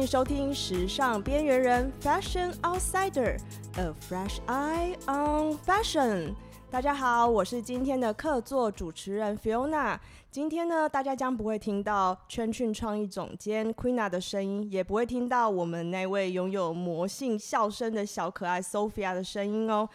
[0.00, 6.34] 欢迎收听《时尚边缘人》Fashion Outsider，A Fresh Eye on Fashion。
[6.70, 9.98] 大家好，我是今天的客座主持人 Fiona。
[10.30, 19.86] 今天呢，大家将不会听到 CHUNCHUN 创意总监 Queena 的声音，也不会听到我们那位拥有魔性笑声的小可爱 Sophia 的声音哦。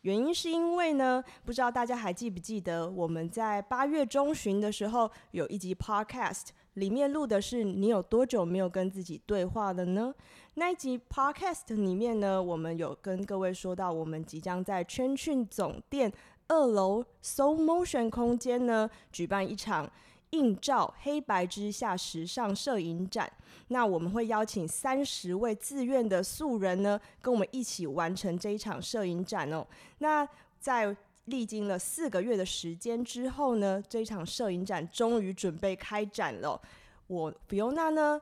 [0.00, 10.14] 原因是因为呢，不知道大家还记不记得，我们在八月中旬的时候有一集 Podcast，里面录的是你有多久没有跟自己对话了呢？
[10.54, 16.12] 那一集 Podcast 里面呢，我们有跟各位说到，我们即将在 CHUNCHUN 总店
[16.48, 19.90] 二楼 Soul Motion 空间呢，举办一场
[20.30, 23.32] 映照黑白之下时尚摄影展。
[23.68, 29.66] 那我们会邀请三十位自愿的素人呢，跟我们一起完成这一场摄影展哦。
[29.98, 30.28] 那
[30.60, 30.94] 在
[31.26, 36.60] 历经了四个月的时间之后呢，这场摄影展终于准备开展了。
[37.06, 38.20] 我 Fiona 呢，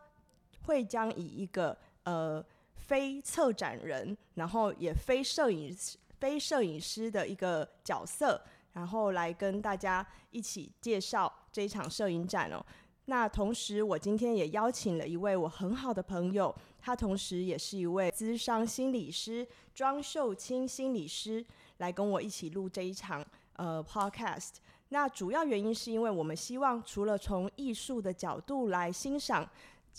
[0.67, 5.77] 会将以一个呃，非策展人，然后也非摄影
[6.19, 8.41] 非摄影师的一个角色，
[8.73, 12.65] 然后来跟大家一起介绍这一场摄影展哦。
[13.07, 21.45] 那同时，我今天也邀请了一位我很好的朋友，他同时也是一位咨商心理师庄秀清心理师，
[21.83, 24.55] 来跟我一起录这一场呃 podcast。
[24.91, 29.49] 那主要原因是因为我们希望除了从艺术的角度来欣赏。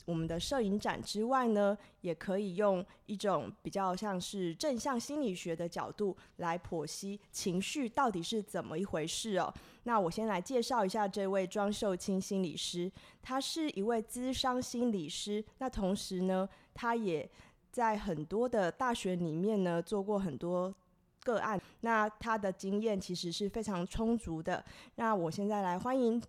[0.07, 9.53] 我们的摄影展之外呢，也可以用一种比较像是正向心理学的角度来剖析情绪到底是怎么一回事哦。
[9.83, 12.91] 那我先来介绍一下这位庄秀清心理师，
[13.21, 17.29] 他是一位咨商心理师，那同时呢，他也
[17.71, 20.73] 在很多的大学里面呢做过很多
[21.23, 24.63] 个案，那他的经验其实是非常充足的。
[24.95, 26.21] 那我现在来欢迎。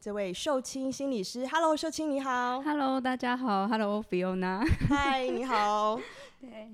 [0.00, 6.00] 这位秀清心理师，Hello，秀清你好，Hello，大家好，Hello，Fiona，嗨， 你好，
[6.40, 6.70] 对，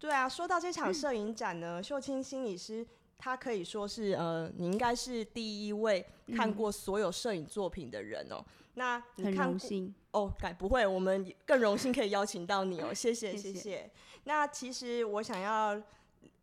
[0.00, 2.84] 对啊，说到这场摄影展呢，秀清心理师，
[3.16, 6.04] 他可以说是呃，你应该是第一位
[6.34, 8.38] 看过所有摄影作品的人哦。
[8.40, 8.44] 嗯、
[8.74, 9.94] 那你看很荣幸。
[10.10, 13.54] 哦，改不会，我们更荣幸可以邀请到你哦，谢谢，谢。
[13.54, 13.88] 谢。
[14.24, 15.80] 那其实我想要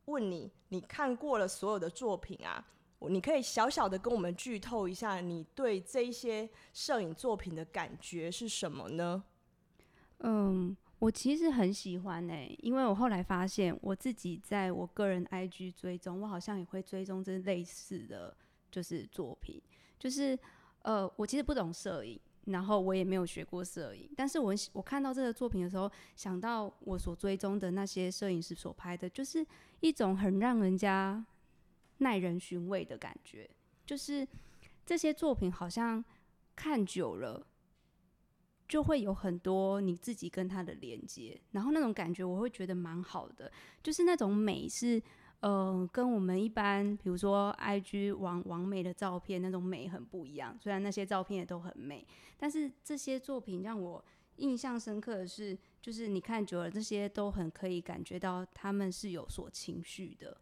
[0.06, 2.66] 问你，你看过了所有的作品啊？
[3.10, 9.24] 你可以小小的跟我们剧透一下，你对这些摄影作品的感觉是什么呢？
[10.20, 18.34] 嗯，我其实很喜欢哎、因为我后来发现我自己在我个人 IG 追踪，我好像也会追踪这类似的
[18.72, 19.62] 就是作品，
[20.00, 20.40] 就是
[20.84, 29.46] 呃，我其实不懂摄影，然后我也没有学过摄影，但是我我看到这个作品的时候，想到我所追踪的那些摄影师所拍的，就是
[29.82, 31.26] 一种很让人家。
[32.00, 33.50] 耐人寻味的感觉，
[33.86, 34.28] 就是
[34.84, 36.04] 这些作品好像
[36.54, 37.46] 看久了，
[38.68, 43.50] 就会有很多你自己跟他的连接，然后那种感觉我会觉得蛮好的，
[43.82, 45.02] 就是那种美是，
[45.44, 50.58] 呃，跟我们一般比如说 IG 网网美的照片那种美很不一样。
[50.58, 54.02] 虽然那些照片也都很美，但是这些作品让我
[54.38, 60.38] 印象深刻的是，就是你看久了，这些都很可以感觉到他们是有所情绪的。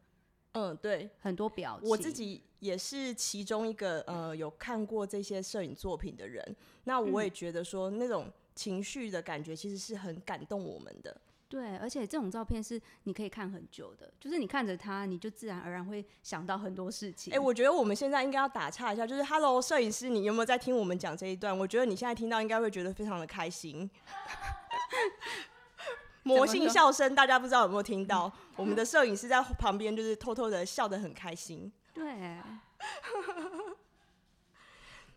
[0.52, 1.90] 嗯，对，很多表情。
[1.90, 11.20] 我自己也是其中一个呃有看过这些摄影作品的人，那我也觉得说那种情绪的感觉其实是很感动我们的。
[11.52, 17.34] 对，而且这种照片是你可以看很久的，就是你看着它，你就自然而然会想到很多事情。
[17.34, 21.56] 哎、欸，我觉得我们现在应该要打岔一下，就是 Hello，摄影师，你有没有在听我们讲这一段？
[21.56, 23.90] 我觉得你现在听到应该会觉得非常的开心。
[26.24, 28.32] 魔性笑声，大家不知道有没有听到？
[28.56, 31.70] 我们的摄影师在旁边，就是偷偷的笑得很开心。
[31.94, 32.38] 对，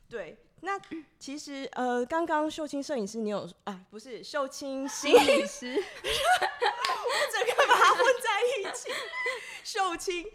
[0.08, 0.36] 对。
[0.74, 0.80] 那
[1.18, 3.80] 其实呃，刚刚秀清摄影师，你有啊？
[3.90, 5.82] 不是秀清心理师，我
[7.32, 8.90] 整个把它混在一起。
[9.62, 10.26] 秀清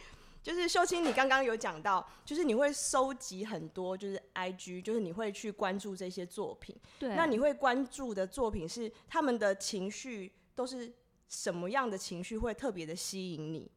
[0.42, 6.76] 就是秀清，你刚刚有讲到，就是你会收集很多，就是 IG，就是你会去关注这些作品。
[6.98, 7.16] 对。
[7.16, 10.32] 那你会关注的作品是他们的情绪。
[10.56, 10.92] 都是
[11.30, 13.72] 什么样的情绪会特别的吸引你？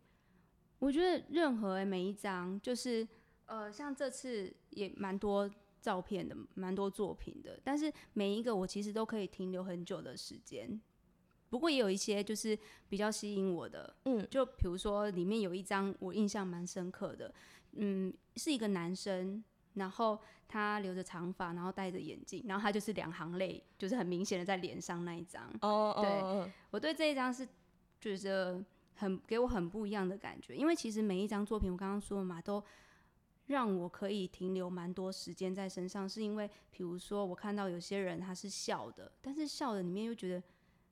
[0.81, 3.07] 我觉得任何每一张，就是
[3.47, 5.49] 呃，像这次也蛮多
[5.83, 10.81] 照片的，蛮多作品的，但是每一个我其实都可以停留很久的时间。
[11.51, 12.59] 不过也有一些就是
[12.89, 17.35] 比较吸引我的，嗯，就比如说里面有一张我印象蛮深刻的，
[17.73, 19.45] 嗯，是一个男生。
[19.75, 25.49] 然后他留着长发，然后戴着眼镜，然后他就是两行泪，就是很明显的在脸上那一张。
[25.63, 26.49] 哦、oh, 对，oh.
[26.73, 27.49] 我对这一张是
[27.99, 28.63] 觉得
[28.97, 32.63] 很给我很不一样的感觉，因为其实每一张作品我刚刚说的嘛，都
[33.47, 40.43] 让我可以停留蛮多时间在身上，是因为，比如说我看到有些人他是笑的，但是笑的里面又觉得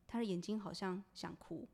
[0.07, 1.67] 他的眼睛好像想哭，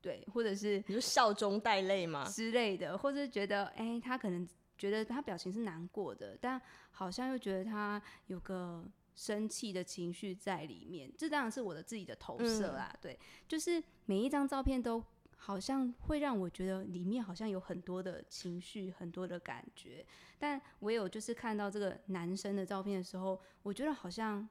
[0.00, 6.60] 对，或者是你说笑中带泪吗之类的，或者是觉得哎、欸，他可能觉得他表情是难过的，但
[6.90, 8.84] 好像又觉得他有个
[9.14, 15.04] 生气的情绪在里面，这当然是我的自己的投射啦，嗯、对，就是每一张照片都。
[15.46, 20.02] 好像会让我觉得里面好像有很多的情绪，很多的感觉。
[20.38, 24.48] 但唯有就是看到这个男生的照片的时候，我觉得好像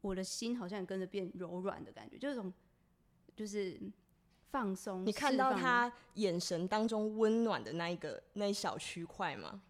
[0.00, 2.52] 我的心好像也跟着变柔软的感觉，就是种
[3.34, 3.76] 就是
[4.52, 5.04] 放松。
[5.04, 9.62] 你看到他眼神当中温暖的那一个那一小区块吗？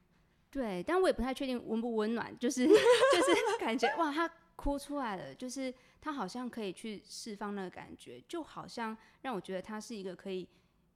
[0.51, 4.31] 对，但我也不太确定温不温暖，就是 就是感觉哇，他。
[4.57, 5.75] 哭出来了，就是
[6.05, 10.47] 他好像可以去释放那个感觉，就好像让我觉得他是一个可以，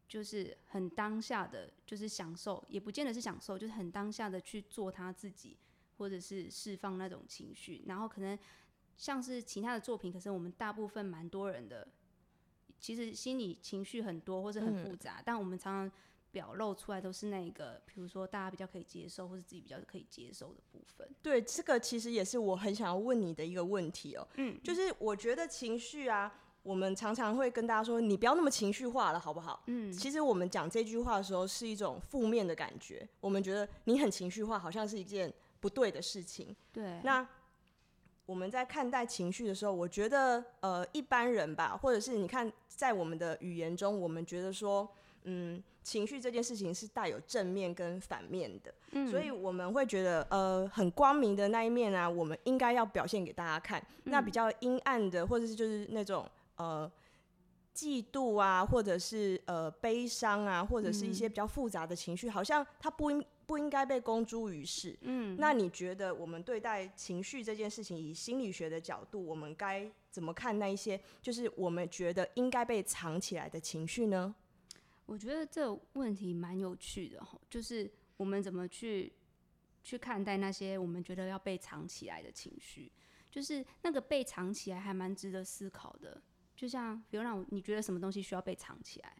[0.06, 5.56] 就是很当下的，就是享受，也不见得是享受，就是很当下的去做他自己，
[5.96, 7.84] 或者是释放那种情绪。
[7.86, 8.38] 然后可能
[8.98, 11.88] 像是其他的作品，可是我们大部分蛮多人的，
[12.78, 15.98] 其实心里情绪很多或者很复杂，嗯、但我们常常。
[16.30, 21.08] 表露出来都是那个，比如说大家比较可以接受，或者自己比较可以接受的部分。
[21.22, 24.28] 对，这个其实也是我很想要问你的一个问题哦。
[24.34, 26.32] 嗯，就是我觉得情绪啊，
[26.62, 29.62] 我们常常会跟大家说，你不要那么情绪化了，好不好？
[29.66, 36.54] 嗯，其实我们讲这句话的时候是一种负面的感觉，我们觉得你很情绪化，好像是一件不对的事情。
[36.70, 37.00] 对。
[37.02, 37.26] 那
[38.26, 44.86] 我们在看待情绪的时候，我觉得呃，一般人吧，或者是你看在我们的语言中，我们觉得说。
[45.24, 53.80] 嗯，情绪这件事情是带有正面跟反面的，嗯，所以我们会觉得，呃，很光明的那一面啊，我们应该要表现给大家看。
[54.04, 56.90] 嗯，那比较阴暗的，或者是就是那种呃
[57.74, 64.96] 嫉妒啊，或者是呃悲伤啊，或者是一些比较复杂的情绪，嗯，好像它不应不应该被公诸于世。
[65.02, 74.34] 嗯，那你觉得我们对待情绪这件事情，以心理学的角度，我们该怎么看那一些就是我们觉得应该被藏起来的情绪呢？
[75.08, 79.10] 我觉得这个问题蛮有趣的，就是我们怎么去
[79.82, 82.92] 去看待那些我们觉得要被藏起来的情绪，
[83.30, 86.20] 就是那个被藏起来还蛮值得思考的。
[86.54, 89.16] 就像比如让我你觉得什么东西需要被藏起来，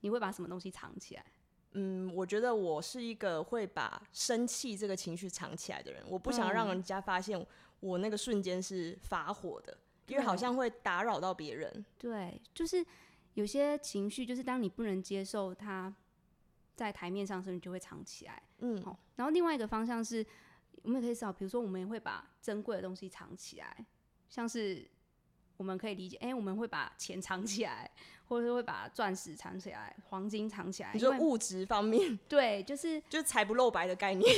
[0.00, 1.26] 你会把什么东西藏起来？
[1.72, 7.46] 嗯，我觉得我是一个会把生气这个情绪藏起来的人，我不想让人家发现
[7.80, 9.76] 我那个瞬间是发火的，
[10.06, 11.84] 因为好像会打扰到别人。
[11.98, 12.82] 对，就是。
[13.34, 15.94] 有些情绪就是当你不能接受它
[16.74, 18.42] 在台面上的时候，你就会藏起来。
[18.58, 18.98] 嗯，好。
[19.16, 20.24] 然后另外一个方向是，
[20.82, 23.86] 我们也可以找，比如说我们也会把珍贵的东西藏起来，
[24.28, 24.86] 像是
[25.56, 27.90] 我们可以理解，哎、欸，我们会把钱藏起来，
[28.26, 30.90] 或者是会把钻石藏起来，黄金藏起来。
[30.92, 32.18] 你说物质方面？
[32.28, 34.34] 对，就是 就是财不露白的概念。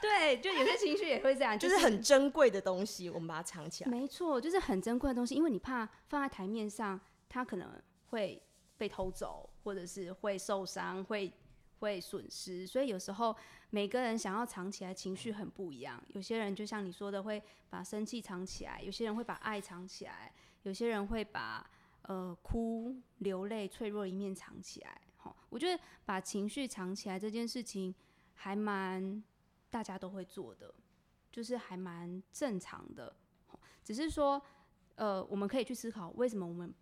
[0.00, 3.90] 对，就有些情绪也会这样，就是很珍贵的东西，我们把它藏起来。
[3.90, 6.98] 没错，就是很珍贵的东西，因为你怕放在台面上。
[7.28, 7.70] 他可能
[8.06, 8.42] 会
[8.76, 11.32] 被偷走，或者是会受伤，会
[11.80, 12.66] 会损失。
[12.66, 13.36] 所以有时候
[13.70, 16.02] 每个人想要藏起来情绪很不一样。
[16.08, 21.68] 有些人就像你说的，会把生气藏起来；有些人会把爱藏起来；有些人会把
[22.02, 25.00] 呃哭、流泪、脆弱一面藏起来。
[25.16, 27.94] 好，我觉得把情绪藏起来这件事情
[28.34, 29.22] 还蛮
[29.68, 30.72] 大家都会做的，
[31.30, 33.14] 就是还蛮正常的。
[33.84, 34.40] 只是说，
[34.94, 36.72] 呃，我们可以去思考为什么我们。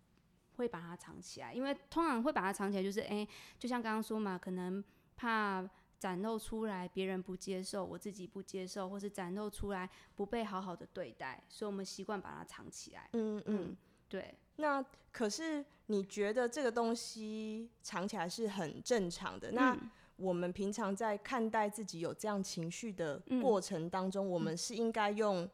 [0.57, 4.83] 会把它藏起来，因为通常会把它藏起来，就是哎、欸，就像刚刚说嘛，可能
[5.15, 13.09] 怕展露出来别人不接受，我自己不接受，或是展露出来不被好好的对待，所以我们习惯把它藏起来。
[13.13, 13.77] 嗯嗯，嗯，
[14.09, 14.35] 对。
[14.57, 19.51] 那可是你觉得这个东西藏起来是很正常的？
[19.51, 19.77] 嗯、那
[20.17, 25.49] 我们平常在看待自己有这样情绪的过程当中，嗯、我们是应该用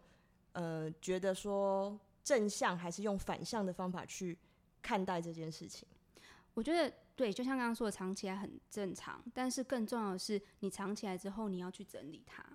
[0.54, 4.38] 呃觉得说正向，还是用反向的方法去？
[4.84, 5.88] 看待这件事情，
[6.54, 9.24] 我觉得对，就像刚刚说的，藏起来很正常。
[9.34, 12.46] 但是更重要的是，你藏起来之后，你要去整理它。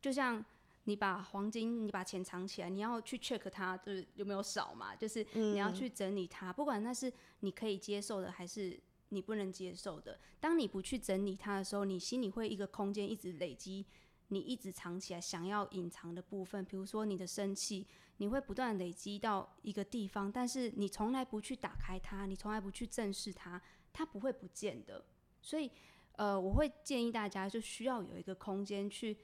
[0.00, 0.44] 就像
[0.84, 4.94] 你把黄金、你把钱藏起来，你要去 check 它，就是有没有少嘛？
[4.94, 8.78] 就是你要去整理它，嗯、不管那是你可以接受的，还是
[9.08, 10.18] 你不能接受的。
[10.38, 13.84] 当你不去整理它的时候，你心里会一个空间一直累积，
[14.28, 17.86] 你一直藏起来想要隐藏的部分，比如说你的生气。
[18.20, 25.04] 你会不断累积到一个地方，但是你从来不去打开它，你从来不去正视它，它不会不见的。
[25.40, 25.70] 所以，
[26.16, 29.16] 呃，我会建议大家就需要有一个空间去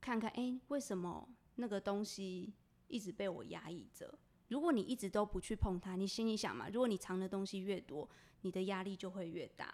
[0.00, 2.52] 看看，哎，为什么那个东西
[2.88, 4.18] 一直被我压抑着？
[4.48, 9.72] 如果你一直都不去碰它，你心里想嘛，如果你藏的东西越多，你的压力就会越大。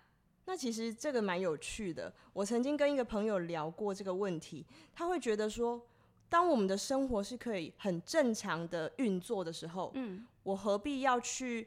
[0.48, 2.12] 那其实这个蛮有趣的。
[2.32, 5.84] 我曾经跟一个朋友聊过这个问题，他会觉得说，
[6.28, 11.66] 当我们的生活是可以很正常的运作的时候，嗯，我何必要去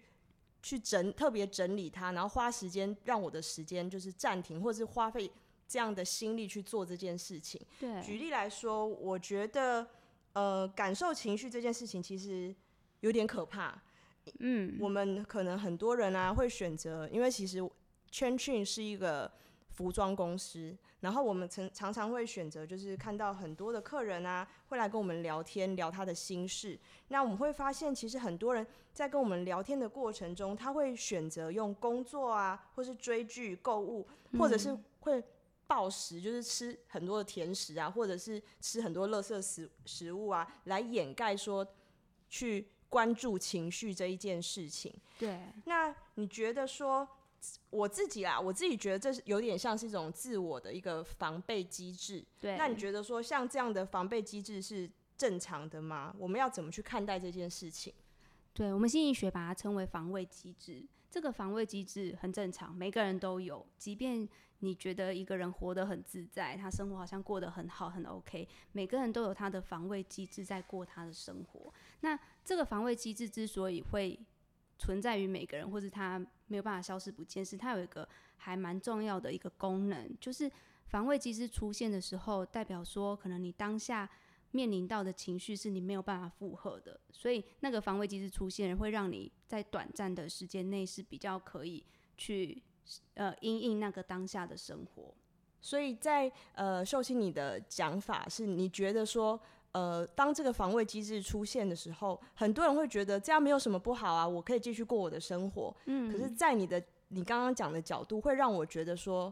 [0.63, 5.29] 去整特别整理它，然后花时间让我的时间就是暂停，或者是花费
[5.67, 7.61] 这样的心力去做这件事情。
[7.81, 9.85] 对，举例来说，我觉得
[10.31, 12.55] 呃，感受情绪这件事情其实
[13.01, 13.77] 有点可怕。
[14.39, 17.61] 嗯，我们可能很多人啊会选择，因为其实。
[18.11, 19.31] CHENCHUN 是一个
[19.69, 26.77] 服装公司，然后我们常常常会选择，就是看到很多的客人啊，会来跟我们聊天，聊他的心事。
[27.07, 34.05] 那我们会发现，其实很多人在跟我们聊天的过程中，他会选择用工作啊，或是追剧、购物，
[34.37, 35.23] 或者是会
[35.65, 41.65] 暴食，就是吃很多的甜食啊，或者是吃很多垃圾食食物啊，来掩盖说
[42.27, 44.93] 去关注情绪这一件事情。
[45.17, 47.07] 对，那你觉得说？
[47.69, 52.23] 我自己啦，我自己觉得这是有点像是一种自我的一个防备机制。
[52.39, 56.15] 对，那你觉得说像这样的防备机制是正常的吗？
[56.17, 57.93] 我们要怎么去看待这件事情？
[58.53, 60.85] 对，我们心理学把它称为防卫机制。
[61.11, 63.65] 这个防卫机制很正常，每个人都有。
[63.77, 64.27] 即便
[64.59, 71.73] 你觉得一个人活得很自在，他生活好像过得很好，很 OK，每个人都有他的防卫机制在过他的生活。
[72.01, 74.19] 那这个防卫机制之所以会
[74.79, 76.17] 存在于每个人，或者他
[76.47, 78.07] 没有办法消失不见，是它有一个
[78.37, 80.49] 还蛮重要的一个功能，就是
[80.87, 84.09] 防卫机制出现的时候，代表说可能你当下
[84.51, 91.85] 面临到的情绪是你没有办法负荷的，所以那个防卫机制出现，会让你在短暂的时间内是比较可以
[92.17, 92.63] 去
[93.15, 95.13] 呃因应那个当下的生活。
[95.61, 99.39] 所以在呃秀清你的讲法是，你觉得说。
[99.71, 105.75] 呃，当这个防卫机制出现的时候，很多人会觉得这样没有什么不好啊，我可以继续过我的生活。
[105.85, 109.31] 嗯，可是，在你的你刚刚讲的角度，会让我觉得说，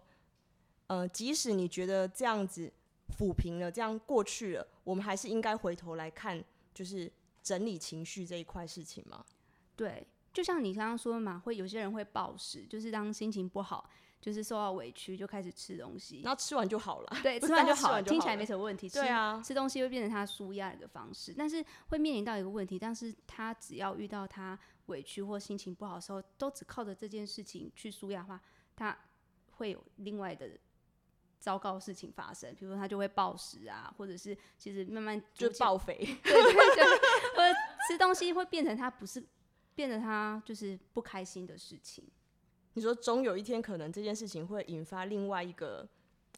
[0.88, 2.72] 呃，即使你觉得这样子
[3.18, 9.26] 抚平了，这样过去了，我们还是应该回头来看，就是整理情绪这一块事情吗？
[9.76, 13.90] 对，就像你刚刚说的嘛，会有些人会暴食，就是当心情不好。
[14.28, 17.18] 就是受到委屈就开始吃东西，然后吃完就好了。
[17.24, 18.90] 对， 吃完就好了，听起来没什么问题。
[18.90, 28.42] 对啊，吃东西会变成他舒压的一个方式，但是会面临到一个问题，但是他只要遇到他委屈或心情不好的时候，都只靠着这件事情去舒压的话，
[28.76, 28.98] 他
[29.52, 30.60] 会有另外的
[31.40, 36.86] 糟糕的事情发生，比如说他就会暴食啊，或者是其实慢慢就暴肥，对对对，
[37.34, 37.58] 或者
[37.88, 39.26] 吃东西会变成他不是
[39.74, 42.06] 变成他就是不开心的事情。
[42.78, 45.90] 你说终有一天，可能这件事情会引发另外一个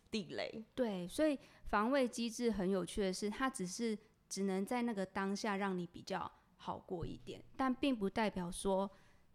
[0.09, 0.63] 地雷。
[0.73, 3.97] 对，所以防卫机制很有趣的是，它只是
[4.29, 8.89] 只能在那个当下让你比较好过一点，但并不代表说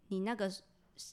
[0.07, 0.51] 你那个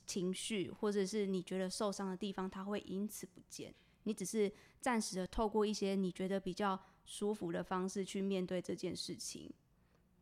[0.07, 3.75] 情绪或者是你觉得受伤的地方，它会因此不见。
[4.05, 9.53] 你只是暂时的透过一些你觉得比较舒服的方式去面对这件事情。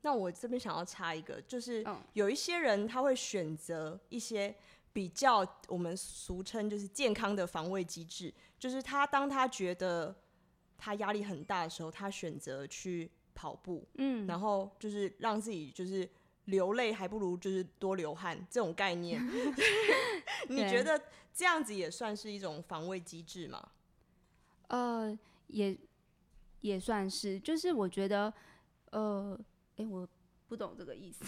[0.02, 4.56] 那我这边想要插一个，就是有一些人他会选择一些。
[4.92, 10.14] 比较我们俗称就是健康的防卫机制，就是他当他觉得
[10.76, 16.08] 他压力很大的时候，他选择去跑步，嗯，然后就是让自己就是
[16.46, 19.20] 流泪还不如就是多流汗这种概念。
[20.48, 21.00] 你觉得
[21.32, 23.68] 这样子也算是一种防卫机制吗？
[24.68, 25.16] 呃，
[25.46, 25.76] 也
[26.60, 28.32] 也算是，就是我觉得，
[28.90, 29.38] 呃，
[29.76, 30.08] 哎、欸，我
[30.48, 31.24] 不懂这个意思。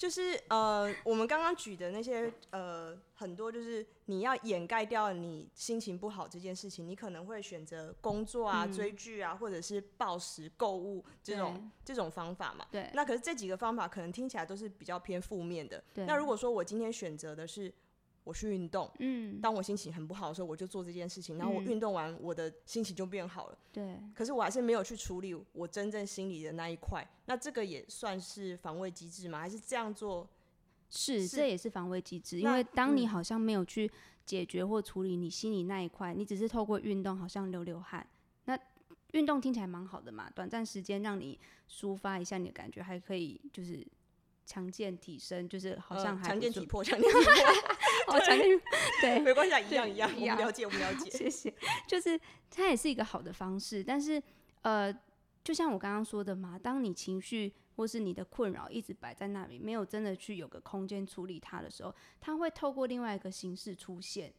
[0.00, 12.64] 就是呃，我们刚刚举的那些呃，很多就是你要掩盖掉你心情不好这件事情，你可能会选择工作啊、嗯、追剧啊，或者是暴食、购物这种这种方法嘛。
[12.70, 12.90] 对。
[12.94, 15.84] 那可是这几个方法可能听起来都是比较偏负面的。
[15.92, 16.06] 对。
[16.06, 17.70] 那如果说我今天选择的是。
[18.22, 23.58] 我去运动，嗯，当我心情很不好的时候，我就做这件事情，然后我运动完，我的心情就变好了。
[23.72, 29.40] 对、嗯，可是我还是没有去处理我真正心里的那一块，那这个也算是防卫机制吗？
[29.40, 30.28] 还是这样做？
[30.90, 33.90] 是，是这也是防卫机制，因为当你好像没有去
[34.26, 38.06] 解决或处理你心里那一块，你只是透过运动好像流流汗，
[38.44, 38.58] 那
[39.12, 43.86] 运动听起来蛮好的嘛，短暂时间让你抒发一下你的感觉，还可以就是。
[44.50, 47.22] 强健体身就是好像还强健体魄，强 健体魄，
[48.12, 48.60] 哦，强健
[49.00, 51.54] 对，没关系，一样一样，我们了解，我们了解， 谢谢。
[51.86, 54.20] 就是它也是一个好的方式，但是
[54.62, 54.92] 呃，
[55.44, 64.34] 就像我刚刚说的嘛，当你情绪或是你的困扰一直摆在那里，没有真的去有个空间处理它的时候，它会透过另外一个形式出现，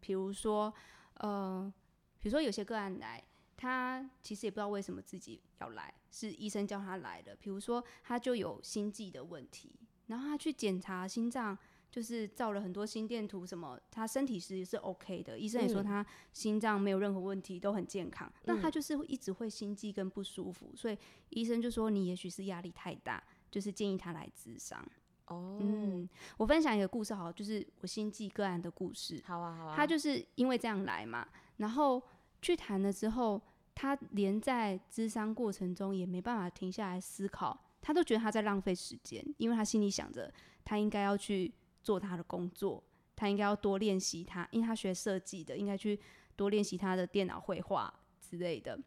[0.00, 0.72] 比如说
[1.18, 1.70] 呃，
[2.18, 3.22] 比如说有些个案来。
[3.60, 7.36] 他其实也不知道为什么自己要来，是医生叫他来的。
[7.36, 9.70] 比如说，他就有心悸的问题，
[10.06, 11.56] 然后他去检查心脏，
[11.90, 18.32] 就是照了很多心电图，什么他身体是是 OK 的，医生也说他心脏没有任何问题，都很健康。
[18.44, 20.96] 那、嗯、他就是一直会心悸跟不舒服，所以
[21.28, 24.82] 医生就说你也许是压力太大，就是建议他来治伤。
[25.26, 29.22] 哦，嗯，我分享一个故事好，就是我心悸个案的故事。
[29.26, 29.76] 好啊，好啊。
[29.76, 32.02] 他就是因为这样来嘛，然后
[32.40, 33.40] 去谈了之后，
[33.74, 40.32] 他连在咨商过程中也没办法停下来思考，他都觉得他在浪费时间，因为他心里想着
[40.64, 41.52] 他应该要去。
[41.82, 42.84] 做他的工作，
[43.16, 45.98] 他应该要多练习他，因为他学设计的，应该去
[46.36, 48.78] 多练习他的电脑绘画之类的。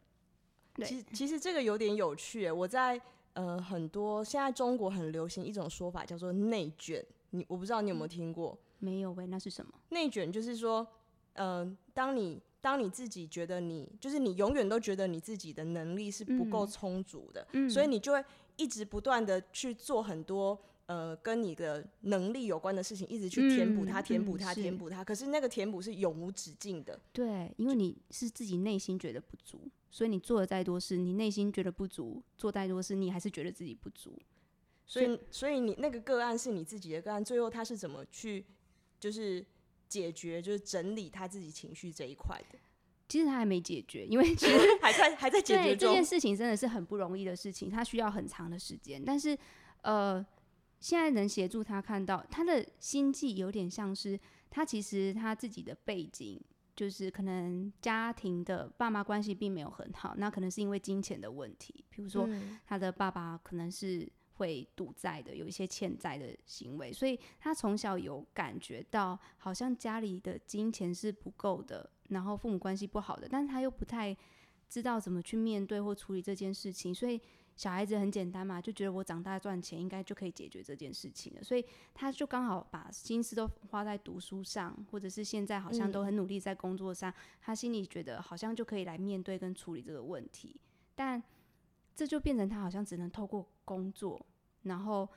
[0.74, 2.48] 对，其实其实这个有点有趣。
[2.48, 2.98] 我在
[3.32, 8.56] 呃很多现在中国很流行一种说法叫做内卷，你我不知道你有没有听过？
[8.78, 9.72] 嗯、没有喂，那是什么？
[9.88, 10.86] 内卷就是说，
[11.32, 18.24] 嗯、呃，当你当你自己觉得你就是你永远都觉得你自己的能力是不够充足的，嗯、所以你就会
[18.56, 20.58] 一直不断的去做很多。
[20.86, 25.02] 呃，跟你的能力有关的事情，一直去填补它，填补它，填补它。
[25.02, 27.00] 可是那个填补是永无止境的。
[27.10, 34.12] 对，因为你是自己内心觉得不足，所以你做的再多事，你内心觉得不足，做再多事，你还是觉得自己不足。
[34.84, 38.44] 所以，所以你那个个案是你自己的个案，最后他是怎么去，
[39.00, 39.42] 就是
[40.02, 42.58] 解决，就是整理他自己情绪这一块的？
[43.08, 45.88] 其实他还没解决，因为 其实还在还在解决中。
[45.88, 49.02] 这件事情真的是很不容易的事情，他需要很长的时间。
[49.04, 49.38] 但是，
[49.82, 50.24] 呃。
[50.80, 54.20] 现在能协助他看到他的心计，有点像是
[54.50, 56.38] 他其实他自己的背景，
[56.76, 62.28] 就是可能家庭的爸妈关系并没有很好，那可能是因为金钱的问题，比如说
[62.66, 74.16] 他的爸爸可能是会赌债的，有一些欠债的行为，所以他从小有感觉到好像家里的金钱是不够的，然后父母关系不好的，但是他又不太
[74.68, 77.20] 知道怎么去面对或处理这件事情，所以。
[77.56, 90.60] 小孩子很简单嘛，就觉得我长大赚钱应该就可以解决这件事情了，所以他就刚好把心思都花在读书上，或者是现在好像都很努力在工作上，嗯、他心里觉得好像就可以来面对跟处理这个问题，
[90.96, 91.22] 但
[91.94, 94.26] 这就变成他好像只能透过工作，
[94.64, 95.08] 然后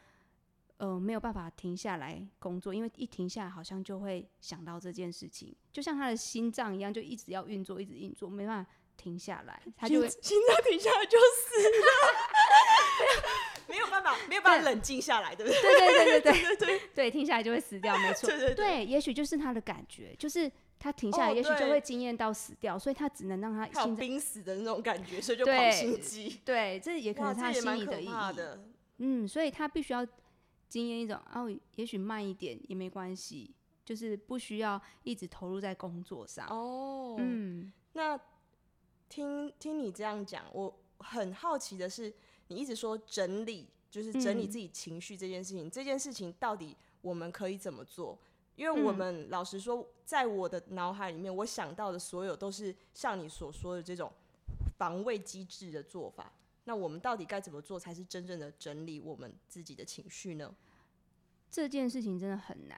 [0.78, 8.72] 呃没有办法停下来工作，因为一停下来好像就会想到这件事情，就像他的心脏一样，就一直要运作，一直运作，没办法。
[8.98, 11.70] 停下来，他就会心脏停下来就死了，
[13.68, 15.62] 没有办法，没有办法冷静下来，对不对？
[15.62, 18.26] 对对对对对对对，停下来就会死掉，没错。
[18.28, 26.42] 对对对，也许就是他的感觉，就是他停下来，也许就会惊艳到死掉，所以他只能让他心濒死的那种感觉，所以就跑心机。
[26.44, 28.10] 对，这也可能是他心里的意义。
[28.98, 30.06] 嗯，所以他必须要
[30.70, 33.54] 经验一种哦，也许慢一点也没关系，
[33.86, 36.48] 就是不需要一直投入在工作上。
[36.50, 38.20] 哦，嗯，那。
[39.10, 42.14] 听听你这样讲，我很好奇的是，
[42.50, 48.20] 你一直说整理，就是整理自己情绪这件事情，嗯、这件事情到底我们可以怎么做？
[48.58, 54.12] 因为我们老实说，在我的脑海里面，我想到的所有都是像你所说的这种
[54.78, 56.34] 防卫机制的做法。
[56.68, 60.54] 那我们到底该怎么做，才是真正的整理我们自己的情绪呢？
[61.50, 62.78] 这件事情真的很难。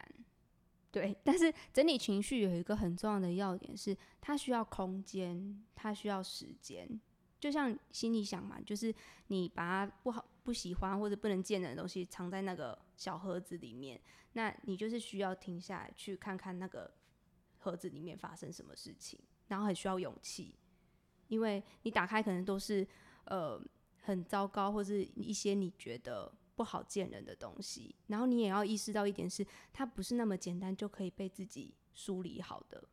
[0.92, 6.88] 对， 但是整理情绪有一个很重要的要点是，它需要空间，它需要时间。
[7.40, 8.94] 就像心里想嘛，就是
[9.28, 14.00] 你把它不好、不喜欢或者不能见的东西藏在那个小盒子里面，
[14.34, 16.94] 那你就是需要停下来去看看那个
[17.58, 20.54] 盒子里面发生什么事情，然后很需要勇气，
[21.28, 22.88] 因为你打开可能都是
[23.24, 23.60] 呃
[24.10, 26.32] 很糟糕，或是一些你觉得。
[26.60, 32.84] 不好见人的东西，然后你也要意识到一点是，它不是那么简单就可以被自己梳理好的。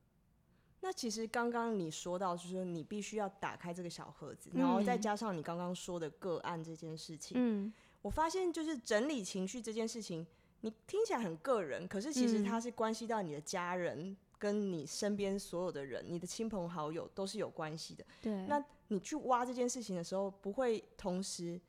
[0.82, 10.24] 那其实刚刚你说到，就是说你必须要打开这个小盒子，然后再加上你刚刚说的个案这件事情，嗯，我发现就是整理情绪这件事情，
[10.60, 18.04] 你听起来很个人，可是其实它是关系到你的家人，跟你身边所有的人，你的亲朋好友都是有关系的。
[18.22, 21.60] 对，那你去挖这件事情的时候，不会同时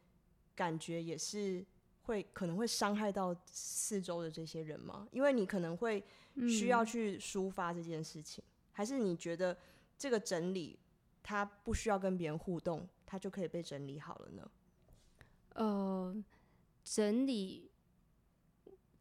[0.56, 1.66] 感觉也是。
[2.08, 5.06] 会可能会伤害到四周的这些人吗？
[5.12, 6.02] 因为你可能会
[6.48, 9.58] 需要去抒发这件事情，嗯、还是你觉得
[9.98, 10.80] 这个整理
[11.22, 14.52] 它不需要跟别人互动，它就可以被整理好了呢？
[15.56, 16.24] 呃，
[16.82, 17.70] 整理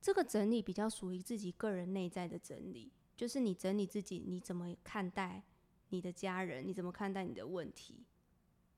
[0.02, 5.42] 这个整理比较属于自己个人内在的整理，就是你整理自己，你怎么看待
[5.88, 8.04] 你的家人，你怎么看待你的问题，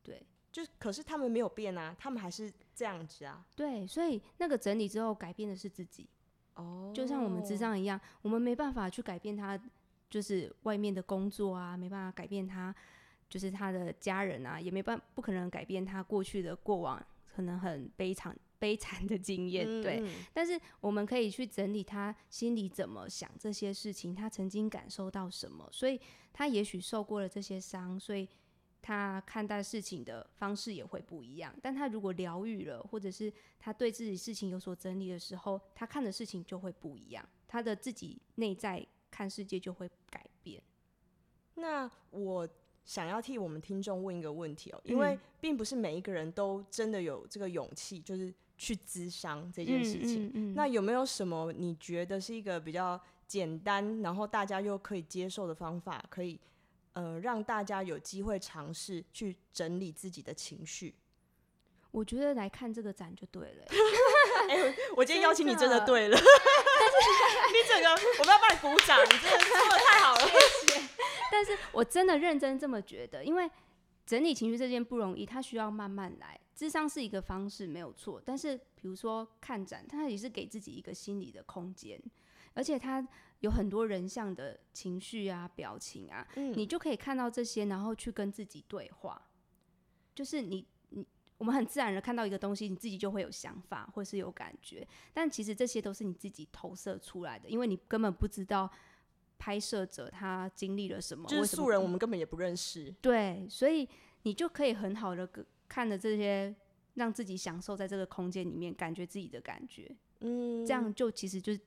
[0.02, 0.26] 对。
[0.50, 3.46] 就可是他们没有变啊，他们还是这样子啊。
[3.54, 6.08] 对，所以那个整理之后改变的是自己。
[6.54, 9.60] 哦，就像我们智商一样，我们没办法去改变他，
[10.08, 12.74] 就是外面的工作啊，没办法改变他，
[13.28, 20.02] 就是他的家人啊，也没办不可能改变他过去的过往，可能很悲惨悲惨的经验，嗯、对。
[20.32, 26.00] 但是我们可以去整理他心里怎么想这些事情，他曾经感受到什么，所以
[26.32, 28.28] 他也许受过了这些伤，所以
[28.82, 31.54] 他看待事情的方式也会不一样。
[31.62, 40.62] 但他如果疗愈了，或者是他对自己事情有所整理的时候，他看的事情就会不一样，他的自己内在看世界就会改变。
[41.54, 42.48] 那我。
[42.88, 50.26] 想要替我们听众问一个问题哦，因为并不是每一个人都真的有这个勇气，就是去咨商这件事情。
[50.26, 50.54] 嗯嗯嗯。
[50.54, 56.38] 那有没有什么你觉得是一个比较简单，然后大家又可以接受的方法，可以
[56.92, 60.94] 呃让大家有机会尝试去整理自己的情绪？
[61.90, 63.64] 我觉得来看这个展就对了。
[64.50, 66.96] 哎、欸，我今天邀请你真的对了， 但是
[67.48, 70.88] 你整个我们要帮你鼓掌，你真的做的太好了，谢谢。
[71.32, 73.50] 但是我真的认真这么觉得，因为
[74.04, 76.38] 整理情绪这件不容易，它需要慢慢来。
[76.58, 78.20] 咨商是一个方式，没有错。
[78.24, 82.02] 但是比如说看展，它也是给自己一个心理的空间，
[82.52, 83.06] 而且它
[83.40, 89.30] 有很多人像的情绪啊、表情啊，嗯，你就可以看到这些，然后去跟自己对话。
[90.16, 98.68] 就是你你我们很自然的看到一个东西，你自己就会有想法或是有感觉，但其实这些都是你自己投射出来的，因为你根本不知道。
[99.40, 101.28] 拍摄者他经历了什么？
[101.28, 102.92] 就是素人，我们根本也不认识。
[103.00, 103.88] 对，所以
[104.22, 105.24] 你就可以很好的
[105.68, 106.54] 看着这些，
[106.94, 109.94] 让自己享受在这个空间里面，感觉自己的感觉。
[110.20, 111.60] 嗯，这样就其实就是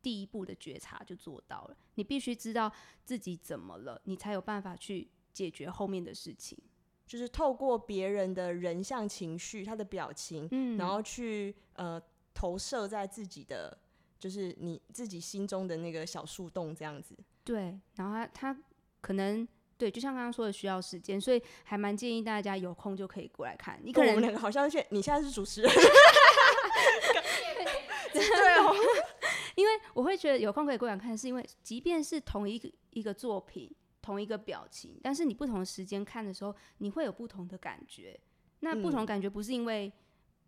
[0.00, 1.76] 第一步的觉察就做到了。
[1.96, 2.72] 你必须知道
[3.04, 6.56] 自己怎么了，你才有办法去解决后面的事情。
[7.06, 12.00] 就是透过别人的人像情绪，他的表情，嗯，然后去呃
[12.32, 13.78] 投射在自己的。
[14.18, 17.78] 就是你自己心中的那个小树洞这样子，对。
[17.94, 18.62] 然后他他
[19.00, 19.46] 可能
[19.78, 23.78] 对，就像刚刚说的需要时间，所以还蛮建议大家有空就可以过来看。
[23.82, 25.70] 你可我们两个好像现你现在是主持人，
[28.12, 28.74] 对哦。
[29.54, 33.70] 因为我会觉得有空可以过来看，是因为即便是同一个一个作品，
[34.02, 38.18] 同一个表情，但是你不同的时间看的时候，你会有不同的感觉。
[38.60, 39.92] 那不同感觉不是因为。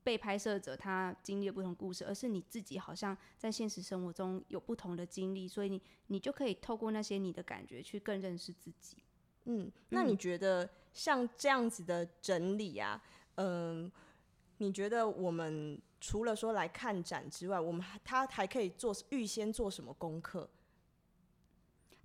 [0.03, 8.97] 被拍摄者他经历了不同故事，而是你自己好像在现实生活中有不同的经历，所以你你就可以透过那些你的感觉去更认识自己。
[9.45, 13.01] 嗯，那你觉得像这样子的整理啊，
[13.37, 13.93] 嗯、呃，
[14.59, 20.49] 你觉得我们除了说来看展之外，我们他还可以做预先做什么功课？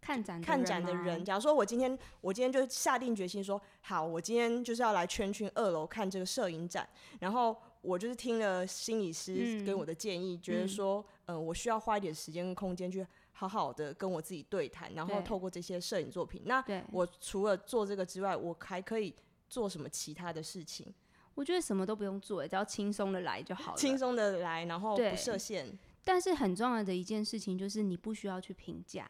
[0.01, 6.87] 看展看展的人，假如说我今天我今天就下定决心说，好，我今天就是要来圈圈二楼看这个摄影展，
[7.19, 7.55] 然后。
[7.85, 13.05] 我就是听了心理师给我的建议，嗯、觉得说，嗯、呃，我需要花一点时间跟空间去
[13.37, 16.41] 好好的跟我自己对谈，然后透过这些摄影作品。
[16.45, 19.13] 那我除了做这个之外，我还可以
[19.49, 20.93] 做什么其他的事情？
[21.33, 23.77] 我觉得什么都不用做，只要轻松的来就好了。
[23.77, 25.77] 轻松的来，然后不设限。
[26.03, 29.09] 但是很重要的一件事情就是，你不需要去评价，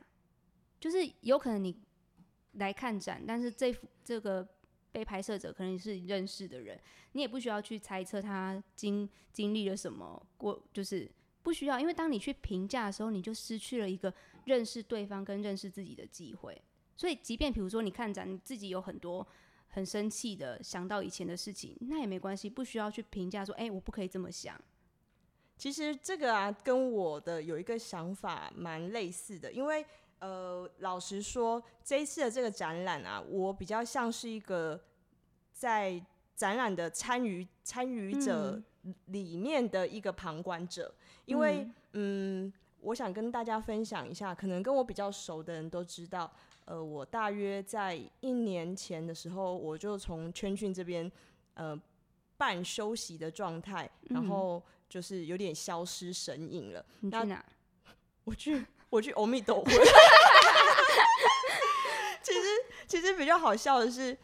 [0.79, 1.79] 就是有可能你
[2.53, 4.47] 来看展，但是这幅这个。
[4.95, 6.79] 被拍摄者可能是认识的人，
[7.11, 11.11] 你也不需要去猜测他经经历了什么，过就是
[11.45, 14.11] 不需要，因为当你去评价的时候，你就失去了一个
[14.45, 16.59] 认识对方跟认识自己的机会。
[16.97, 19.25] 所以，即便比如说你看展，你自己有很多
[19.67, 24.59] 很生气的想到以前的事情，那也没关系，不需要去评价说，哎、欸，我不可以这么想。
[25.55, 29.85] 其实这个啊，跟我的有一个想法蛮类似的，因为。
[30.19, 34.81] 呃，老实说，这一次的这个展览啊，我比较像是一个
[35.51, 36.01] 在
[36.33, 38.59] 展览的参与参与者
[39.07, 46.31] 里面的一个旁观者，嗯、因为嗯，我想跟大家分享一下，可能跟我比较熟的人都知道，
[46.65, 51.11] 呃，我大约在一年前的时候，我就从圈圈这边
[51.55, 51.79] 呃
[52.37, 56.85] 半休息的状态，然后就是有点消失神隐了。
[56.99, 57.45] 你去哪？
[58.23, 58.65] 我去。
[58.91, 59.71] 我去欧米斗会，
[62.23, 62.39] 其实
[62.87, 64.17] 其实比较好笑的是，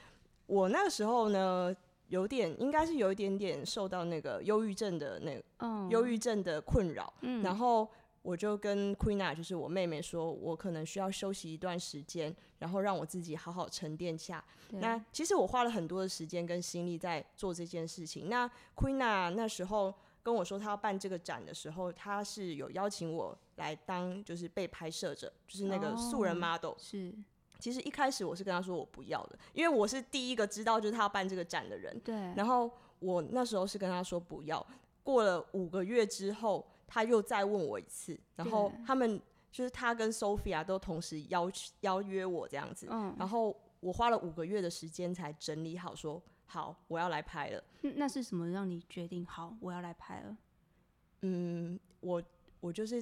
[0.46, 1.76] 我那个时候呢，
[2.12, 5.44] 有点应该是有一点点受到那个忧郁症的那个
[5.90, 7.90] 忧郁症的困扰，嗯，然后
[8.22, 14.44] 我就跟 Queena 就是我妹妹说，我可能需要休息一段时间，然后让我自己好好沉淀下。
[14.72, 18.30] 那其实我花了很多的时间跟心力在做这件事情。
[18.30, 19.94] 那 Queena 那时候。
[20.24, 26.74] 跟我说她要办这个展的时候，她是有邀请我来当就是被拍摄者，就是那个素人 model。
[26.78, 27.12] 是，
[27.62, 31.98] 其实一开始我是跟他说我不要的，因为我是第一个知道就是他要办这个展的人。
[32.00, 32.16] 对。
[32.36, 32.70] 然后
[33.00, 34.66] 我那时候是跟他说不要。
[35.04, 39.22] 过了五个月之后，他又再问我一次，然后他们
[39.52, 41.50] 就是他跟 Sophia 都同时邀
[41.82, 42.88] 邀约我这样子。
[42.90, 43.16] 嗯。
[43.18, 46.22] 然后我花了五个月的时间才整理好说。
[46.48, 47.64] 好，我要来拍了。
[47.96, 50.38] 那是什么让你决定好我要来拍了？
[51.22, 52.22] 嗯，我
[52.60, 53.02] 我就是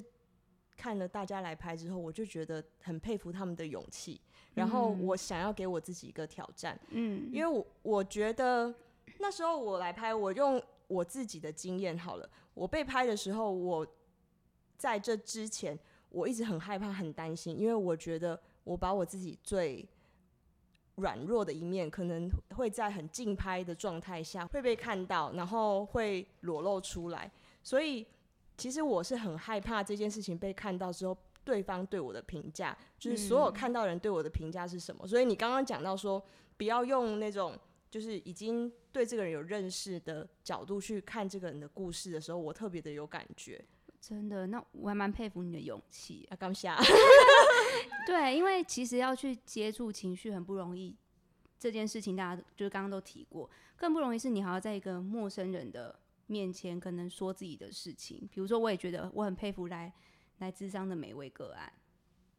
[0.80, 4.18] 看了大家来拍之后，我就觉得很佩服他们的勇气，
[4.54, 6.80] 然后我想要给我自己一个挑战。
[6.88, 8.74] 嗯，因为我我觉得
[9.18, 12.26] 那时候我来拍，我用我自己的经验好了。
[12.54, 13.86] 我被拍的时候，我
[14.78, 19.86] 在这之前我一直很害怕、很担心，因为我觉得我把我自己最
[20.94, 27.30] 软弱的一面，可能会在很竞拍的状态下会被看到，然后会裸露出来。
[27.62, 28.06] 所以，
[28.60, 35.00] 其实我是很害怕这件事情被看到之后，对方对我的评价，就是所有看到人对我的评价是什么。
[35.04, 35.08] 嗯。
[35.08, 36.22] 所以你刚刚讲到说，
[36.58, 37.58] 不要用那种
[37.90, 43.64] 就是已经对这个人有认识的角度去看这个人的故事的时候，我特别的有感觉。
[43.98, 46.36] 真的，那我还蛮佩服你的勇气啊！
[46.36, 46.78] 刚下，
[48.06, 50.96] 对，因为其实要去接触情绪很不容易，
[51.58, 55.98] 这件事情大家就是刚刚都提过，更不容易是你还要在一个陌生人的
[56.30, 58.28] 面前可能说自己的事情。
[58.32, 59.92] 比如说，我也觉得我很佩服来
[60.38, 61.72] 来智商的每位个案。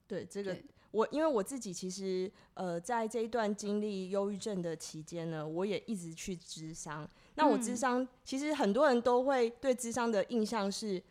[0.07, 0.57] 对这个，
[0.91, 7.07] 我因为我自己其实呃，在这一段经历忧郁症的期间呢，我也一直去咨商。
[7.35, 11.03] 那我咨商，嗯、其实很多人都会对咨商的印象是。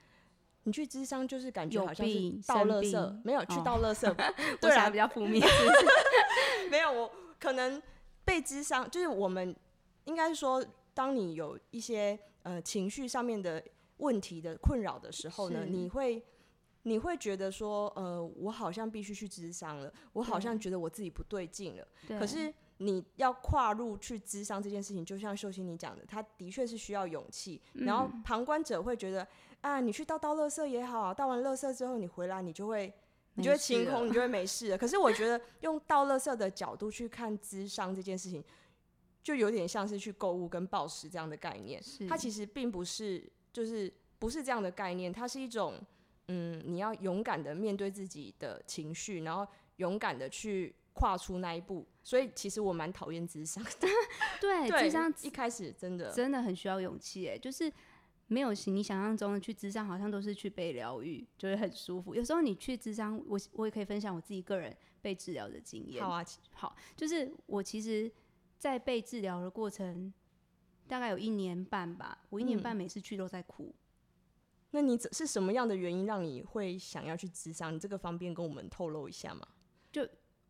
[0.64, 2.14] 你去咨商就是感觉好像是
[2.46, 5.42] 倒垃圾，没有去倒垃 圾，哦、对啊，比较负面。
[6.70, 7.82] 没有，我可能
[8.26, 9.56] 被咨商，就是我们
[10.04, 10.62] 应该说，
[10.92, 13.62] 当你有一些呃情绪上面的
[13.98, 16.22] 问题的困扰的时候呢，你会
[16.83, 21.87] 你会觉得说，呃，我好像必须去咨商了，我好像觉得我自己不对劲了。
[22.18, 27.85] 可是你要跨入去咨商这件事情，就像秀熙你讲的，他的确是需要勇气，嗯。
[27.85, 29.26] 然后旁观者会觉得。
[29.61, 32.90] 啊，你去倒倒垃圾也好，倒完垃圾之后你回来，你就会，
[33.35, 34.79] 你就会清空，你就会没事了。
[34.79, 38.42] 可是我觉得用倒垃圾的角度去看咨商这件事情，
[39.22, 41.83] 就有点像是去购物跟暴食这样的概念。
[42.09, 45.12] 它其实并不是，就是不是这样的概念。
[45.12, 45.80] 它是一种，
[46.28, 51.87] 嗯，你要勇敢的面对自己的情绪，然后勇敢的去跨出那一步。
[52.02, 53.88] 所以其实我蛮讨厌咨商的。
[54.40, 57.72] 对，咨商一开始真的真的很需要勇气，哎，就是。
[58.33, 62.14] 没有你想象中的去咨商，好像都是去被疗愈，就会很舒服。
[62.14, 66.00] 有时候你去咨商，我我也可以分享我自己个人被治疗的经验。
[66.00, 68.09] 好啊，好，就是我其实，
[68.60, 70.12] 在被治疗的过程，
[70.86, 72.26] 大概有一年半吧。
[72.28, 73.64] 我一年半每次去都在哭。
[73.64, 73.74] 嗯、
[74.72, 77.74] 那你是什么样的原因让你会想要去咨商？
[77.74, 79.48] 你这个方便跟我们透露一下吗？
[79.90, 80.06] 就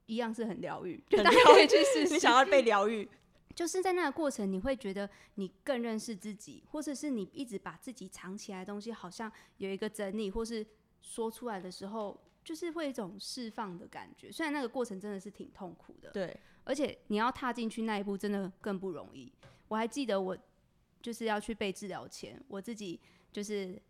[0.07, 2.11] 一样是很疗愈，就大家可以去试试。
[2.13, 3.09] 你想要被疗愈。
[3.55, 10.67] 就是在那个过程，你会觉得你更认识自己，或者是你一直把自己藏起来的东西，好像有一个整理，或是
[11.01, 14.33] 说出来的时候，就是会有一种释放的感觉。
[14.33, 19.33] 虽然那个过程真的是挺痛苦的，对，而且你要踏进去那一步，真的更不容易。
[19.69, 20.37] 我还记得我
[21.03, 22.99] 就是要去被治疗前，我自己
[23.33, 23.81] 就是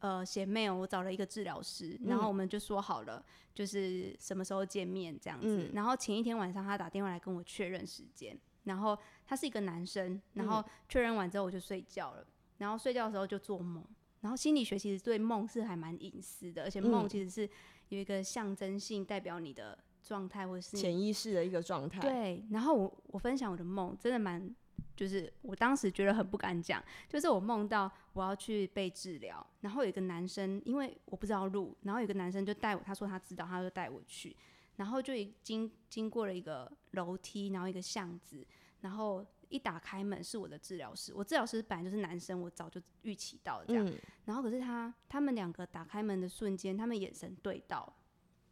[0.00, 3.24] 呃写 mail，我找了一个治疗师，然后我们就说好了，
[3.54, 5.68] 就是什么时候见面这样子。
[5.68, 5.70] 嗯。
[5.74, 8.38] 然后前一天晚上，他打电话来跟我确认时间。
[8.64, 13.84] 然后他是一个男生，然后确认完之后我就睡觉了，嗯、然后睡觉的时候就做梦，
[14.22, 17.46] 然后心理学其实对梦是还蛮隐私的，而且梦其实是
[17.90, 22.00] 有一个象征性，代表你的状态或是潜意识的一个状态。
[22.00, 24.54] 对，然后我我分享我的梦，真的蛮，
[24.94, 34.36] 就是我当时觉得很不敢讲，就是我梦到我要去被治疗，然后有一个男生，因为我不知道路，然后有一个男生就带我，他说他知道，他就带我去。
[34.76, 38.44] 然后就经经过了一个楼梯，然后一个巷子，
[38.80, 41.12] 然后一打开门是我的治疗师。
[41.14, 43.86] 我治疗师本来就是男生，我早就预期到这样。
[43.86, 47.94] 嗯、然后可是他他们两个打开门的瞬间，他们眼神对到，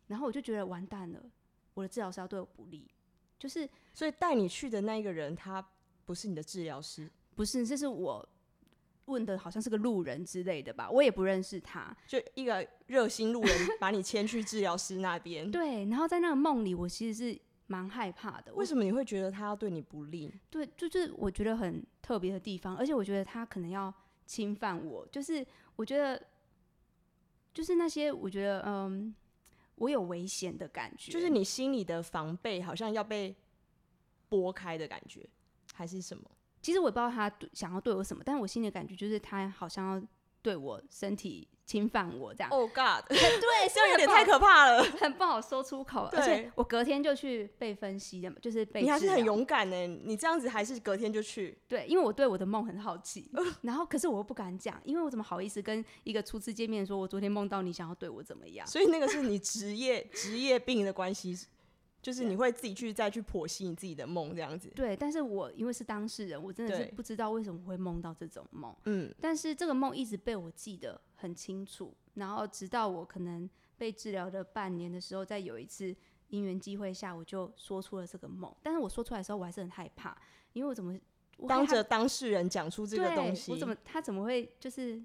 [0.06, 1.20] 然后我就觉得完蛋了，
[1.74, 2.86] 我的治疗师要对我不利。
[3.38, 5.66] 就是所以带你去的那一个人，他
[6.04, 8.28] 不是你的治疗师，不是，这是我。
[9.06, 15.50] 问的好像是个路人之类的吧，我也不认识他，就一个热心路人把你牵去治疗师那边。
[15.50, 18.54] 对，然后在那个梦里，我其实是蛮害怕的。
[18.54, 20.32] 为什么你会觉得他要对你不利？
[20.48, 23.92] 对，就是我觉得很特别的地方，而且我觉得他可能要
[24.24, 26.24] 侵犯我，就是我觉得，
[27.52, 29.12] 就是那些我觉得，嗯，
[29.76, 33.34] 我有危险的感觉，就是你心里的防备好像要被
[34.28, 35.28] 拨开的感觉，
[35.74, 36.30] 还是什么？
[36.60, 40.06] 其实我也不知道他想要对我什么，但是我心里的感觉就是他好像要
[40.40, 42.50] 对我身体侵犯我这样。
[42.50, 43.02] Oh God！
[43.08, 43.16] 对，
[43.72, 46.10] 这样有点太可怕了， 很不好说出口。
[46.12, 48.82] 而且我隔天就去被分析的嘛，就是被。
[48.82, 51.56] 你还是很勇敢呢，你这样子还是隔天就去。
[51.66, 53.30] 对，因为我对我的梦很好奇，
[53.62, 58.66] 然后可是我又不敢讲，因为我怎么好意思跟一个初次见面说，我昨天梦到你想要对我怎么样？
[58.66, 61.38] 所以那个是你职业职业病的关系。
[62.02, 64.68] 就是你会自己去再去剖析你自己的梦这样子。
[64.74, 68.74] 对，但是我因为是当事人，我真的是不知道为什么会梦到这种梦。
[68.86, 75.94] 嗯，但是这个梦一直被我记得很清楚，然后直到我可能被治疗的半年的时候，在有一次
[76.28, 78.54] 因缘机会下，我就说出了这个梦。
[78.62, 80.16] 但是我说出来的时候，我还是很害怕，
[80.52, 80.98] 因为我怎么
[81.36, 85.02] 我当着当事人讲出这个东西，我怎么他怎么会就是？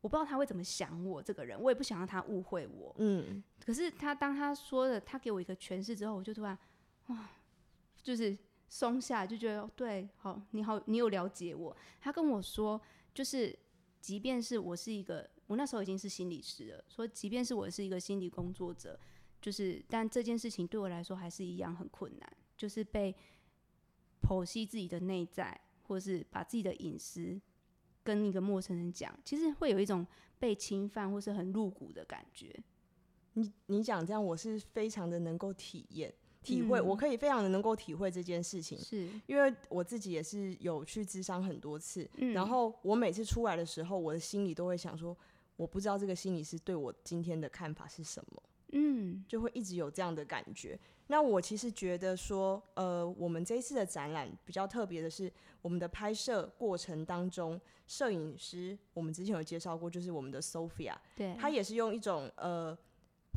[0.00, 2.92] 我不知道他会怎么想我这个人，我也不想让他误会我。
[2.98, 6.58] 嗯，可是他当他说了，他给我一个诠释之后，我就突然
[7.06, 7.30] 哇，
[8.02, 8.36] 就是
[8.68, 11.76] 松下，就觉得对，好，你好，你有了解我。
[12.00, 12.80] 他跟我说，
[13.14, 13.56] 就是
[14.00, 18.98] 即便是我是一个，我那时候已经是心理师了，说即便是我是一个心理工作者，
[19.40, 23.14] 就是但这件事情对我来说还是一样很困难，就是被
[24.22, 27.40] 剖析自己的内在，或是把自己的隐私。
[28.04, 30.04] 跟一个陌生人讲，其实会有一种
[30.36, 32.52] 被侵犯或是很露骨的感觉。
[33.34, 38.76] 你你讲这样，我是非常的能够体验、体会、嗯，我可以非常的能够体会这件事情。
[38.76, 45.16] 是因为我自己也是有去咨商很多次、嗯，然后我每次出来的时候，我的心里都会想说，
[45.62, 48.42] 我不知道这个心理师对我今天的看法是什么。
[48.72, 50.78] 嗯，就会一直有这样的感觉。
[51.06, 62.76] 那我其实觉得说，呃，我们这一次的展览比较特别的是，我们的拍摄过程当中，摄影师我们之前有介绍过，就是我们的 Sophia，对，他也是用一种呃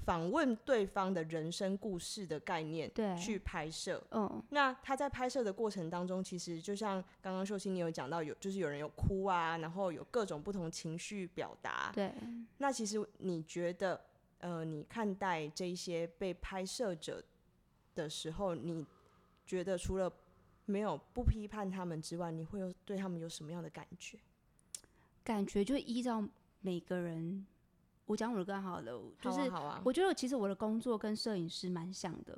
[0.06, 4.02] 访问对方的人生故事的概念，对，去拍摄。
[4.12, 11.92] 嗯，那他在拍摄的过程当中，其实就像刚刚秀清你有讲到，有就是有人有哭啊，然后有各种不同情绪表达。
[11.94, 12.14] 对，
[12.60, 14.00] 那其实你觉得？
[14.40, 17.24] 呃，你看待这些被拍摄者
[17.96, 18.86] 的时候，你
[19.44, 20.12] 觉得除了
[20.66, 24.20] 没有不批判他们之外，你会有对他们有什么样的感觉？
[25.24, 26.24] 感觉就依照
[26.60, 27.48] 每个人，
[28.06, 32.38] 我讲我的个案好了，就是好啊，我觉得其实我的工作跟摄影师蛮像的。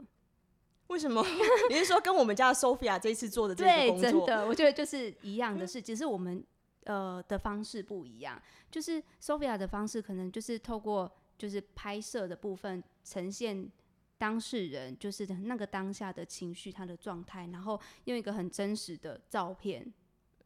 [0.88, 1.24] 为什么？
[1.70, 4.02] 你是说跟我们家 Sophia 这一次做的这个工作？
[4.02, 6.44] 对，真的，我觉得就是一样的事，只是我们
[6.86, 8.42] 呃的方式不一样。
[8.72, 11.12] 就是 Sophia 的方式，可能就是透过。
[11.38, 13.72] 就是拍摄的部分呈现
[14.18, 19.86] 当事人就是那个当下的情绪，他的状态，然后用一个很真实的照片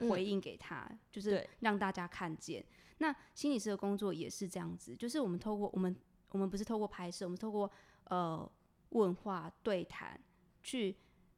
[0.10, 2.62] 回应给他，嗯、就是让大家看见。
[3.02, 5.96] 那心理师的工作也是这样子，就是我们透过我们
[6.30, 7.70] 我们不是透过拍摄，我们透过
[8.04, 8.50] 呃
[8.90, 10.22] 问话对谈
[10.62, 10.96] 去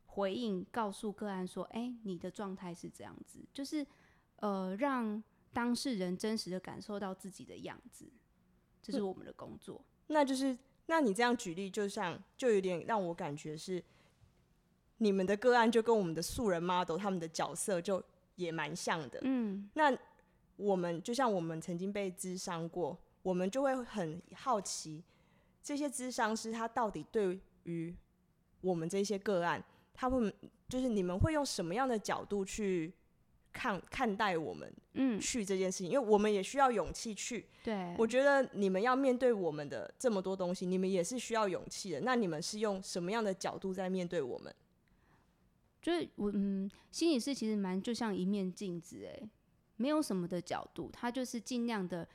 [0.07, 3.87] 回应，告诉个案说：“哎、欸，你的状态是这样子。”就是
[4.35, 5.23] 呃让
[5.53, 8.11] 当事人真实的感受到自己的样子。
[8.81, 13.81] 这是我们的工作，那就是，那你这样举例，就像就有点让我感觉是，
[14.97, 18.03] 你们的个案就跟我们的素人 model 他们的角色就
[18.35, 19.21] 也蛮像的。
[19.21, 19.97] 嗯，那
[20.57, 25.03] 我们就像我们曾经被咨商过，我们就会很好奇，
[25.61, 27.95] 这些咨商师他到底对于
[28.61, 29.63] 我们这些个案，
[29.93, 30.33] 他会
[30.67, 32.93] 就是你们会用什么样的角度去？
[33.55, 37.45] 看看待我们嗯去这件事情，嗯，因为我们也需要勇气去。
[37.63, 42.01] 对，我觉得你们要面对我们的这么多东西，你们也是需要勇气的。
[42.01, 44.51] 那你们是用什么样的角度在面对我们？
[45.83, 49.29] 就是我嗯，心理师其实蛮就像一面镜子，哎，
[49.83, 52.07] 没有什么的角度，他就是尽量的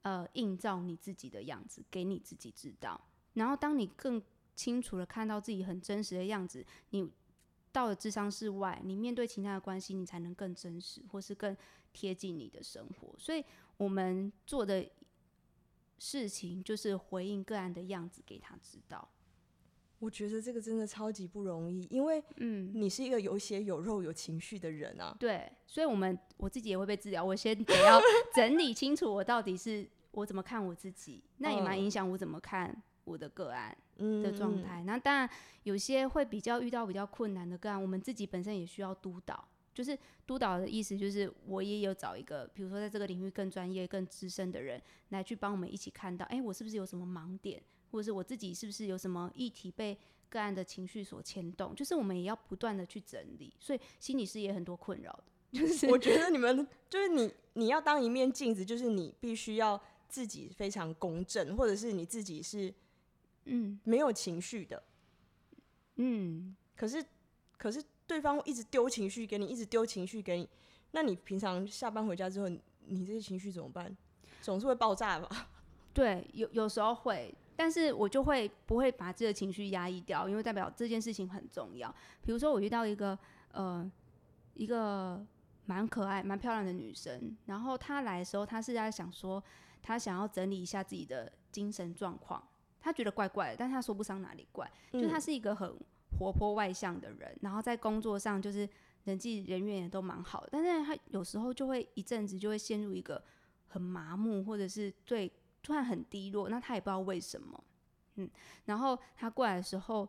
[0.00, 2.98] 呃映照你自己的样子给你自己知道。
[3.34, 4.22] 然后当你更
[4.54, 7.12] 清楚的看到自己很真实的样子，你。
[7.72, 11.54] 到了智商室外，你面对其他的关系，你才能更真实，或是更
[11.92, 13.14] 贴近你的生活。
[13.18, 13.44] 所以，
[13.76, 14.90] 我们做的
[15.98, 19.06] 事情就是回应个案的样子给他知道。
[19.98, 25.16] 我觉得这个真的超级不容易，因为嗯，你是一个有血有肉有情绪的人啊。
[25.18, 28.00] 对，所以我们我自己也会被治疗，我先得要
[28.34, 33.76] 整理清楚我到底是我怎么看我自己，那也蛮影响我怎么看我的个案。
[33.96, 35.30] 的状态，那当然
[35.62, 39.42] 有些会比较遇到比较困难的个案，我们自己本身也需要督导。
[39.72, 44.78] 就是督导的意思，就是我也有找一个，比如说在这个领域更专业、更资深的人
[45.08, 49.96] 来去帮我们一起看到，哎、欸，我是不是有什么盲点，或者是我自己是不是有什么议题被
[50.28, 51.74] 个案的情绪所牵动？
[51.74, 55.24] 就是我们也要不断的去整理，所以心理师也很多困扰的。
[55.58, 62.72] 就是我觉得你们就是你，你要当一面镜子，就是你必须要自己非常公正，或者是你自己是。
[63.48, 64.82] 嗯，没有情绪的，
[65.94, 67.06] 嗯，可是
[67.56, 70.48] 可是对方一直丢情绪给你，一直丢情绪给你，
[70.90, 73.96] 那你平常下班回家之后，你这些情绪怎么办？
[74.42, 75.48] 总是会爆炸吧？
[75.94, 81.92] 对，有有时候会，但是我就会不会把自己的情绪压抑掉，因为代表这件事情很重要。
[82.22, 83.18] 比如说我遇到一个
[83.52, 83.90] 呃
[84.54, 85.26] 一个
[85.64, 89.42] 蛮可爱、蛮漂亮的女生，然后她来的时候，她是在想说，
[89.82, 92.46] 她想要整理一下自己的精神状况。
[92.78, 95.74] 她觉得怪怪的，但她说不上哪里怪，嗯、就她是一个很
[96.18, 98.68] 活泼外向的人，然后在工作上就是
[99.04, 103.22] 人际人缘也都蛮好的，但是她有时候就会一阵子就会陷入一个
[103.66, 105.30] 很麻木，或者是对
[105.66, 107.64] 突然很低落，那他也不知道为什么，
[108.14, 108.30] 嗯，
[108.66, 110.08] 然后他过来的时候，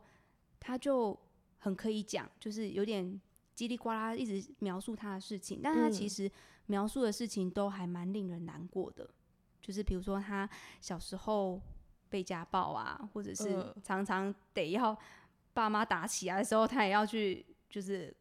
[0.59, 1.19] 他就
[1.57, 3.19] 很可以讲，就是有点
[3.55, 6.31] 叽里呱啦一直描述他的事情，但他其实
[6.67, 9.09] 描述的事情都还蛮令人难过的，
[9.59, 10.47] 就是比如说他
[10.79, 11.59] 小时候
[12.07, 14.95] 被家暴啊，或者是常常得要
[15.55, 18.15] 爸妈打起来的时候，他也要去就是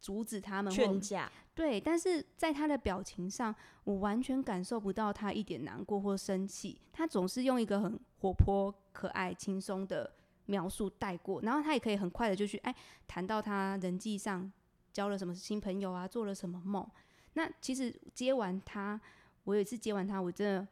[0.00, 1.30] 阻止他们劝架。
[1.56, 3.52] 对，但是在他的表情上，
[3.84, 6.78] 我完全感受不到他一点难过或生气。
[6.92, 10.12] 他总是用一个很活泼、可爱、轻松的
[10.44, 12.74] 描述带过，然后他也可以很快的就去哎
[13.08, 14.52] 谈到他人际上
[14.92, 16.86] 交了什么新朋友啊，做了什么梦。
[17.32, 19.00] 那其实接完他，
[19.44, 20.68] 我有一次接完他，我真的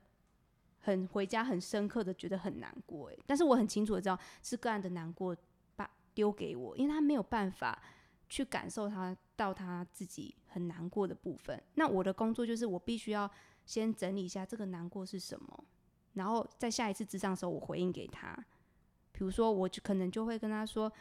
[0.80, 5.34] 很回家很深刻的觉得很难过哎，但是我很清楚的知道是个案的难过
[5.76, 7.82] 把丢给我，因为他没有办法
[8.28, 11.62] 去感受他到他自己很难过的部分。
[11.74, 13.30] 那我的工作就是我必须要
[13.64, 15.64] 先整理一下这个难过是什么，
[16.14, 18.36] 然后在下一次咨商的时候我回应给他。
[19.12, 20.92] 比如说，我就可能就会跟他说：“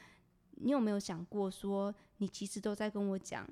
[0.61, 3.43] 你有没有想过说，你其实都在跟我讲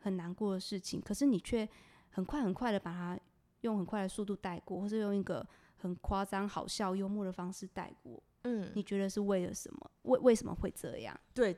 [0.00, 1.68] 很难过的事情，可是你却
[2.10, 3.16] 很快很快的把它
[3.60, 8.20] 用很快的速度带过，或是用一个很夸张、好笑、幽默的方式带过？
[8.42, 9.90] 嗯，你觉得是为了什么？
[10.02, 11.56] 为为什么会这样？”对，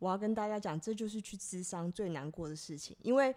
[0.00, 3.32] 我要跟大家讲，这就是去咨商最难过的事情，因为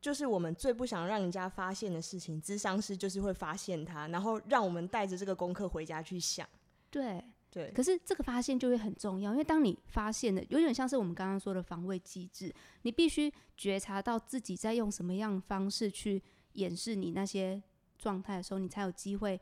[0.00, 6.48] 就是我们最不想让人家发现的事情，咨商师就是会发现它，然后让我们带着这个功课回家去想。
[6.88, 7.24] 对。
[7.50, 12.52] 对，可是这个发现就会很重要，因为当你发现的有点像是我们刚刚说的防卫机制，
[12.82, 16.20] 你必须觉察到自己在用什么样的方式去
[16.54, 17.62] 掩饰你那些
[17.96, 19.40] 状态的时候，你才有机会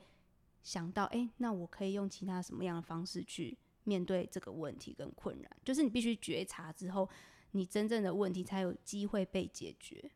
[0.63, 5.51] 想到，哎，那我可以用其他什么样的方式去面对这个问题跟困难。
[5.65, 7.09] 就是你必须觉察之后，
[7.53, 10.11] 你真正的问题才有机会被解决。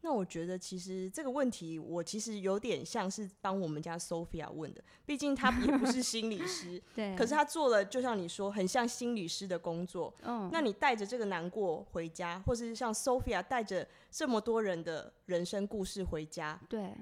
[0.00, 7.16] 那我觉得其实这个问题，我其实有点像是帮我们家 Sophia 问的，毕竟她也不是心理师， 对。
[7.16, 10.14] 可是她做了，就像你说，很像心理师的工作。
[10.22, 10.48] 嗯。
[10.52, 16.96] 那你带着这个难过回家，或是像 Sophia 带着这么多人的人生故事回家，对，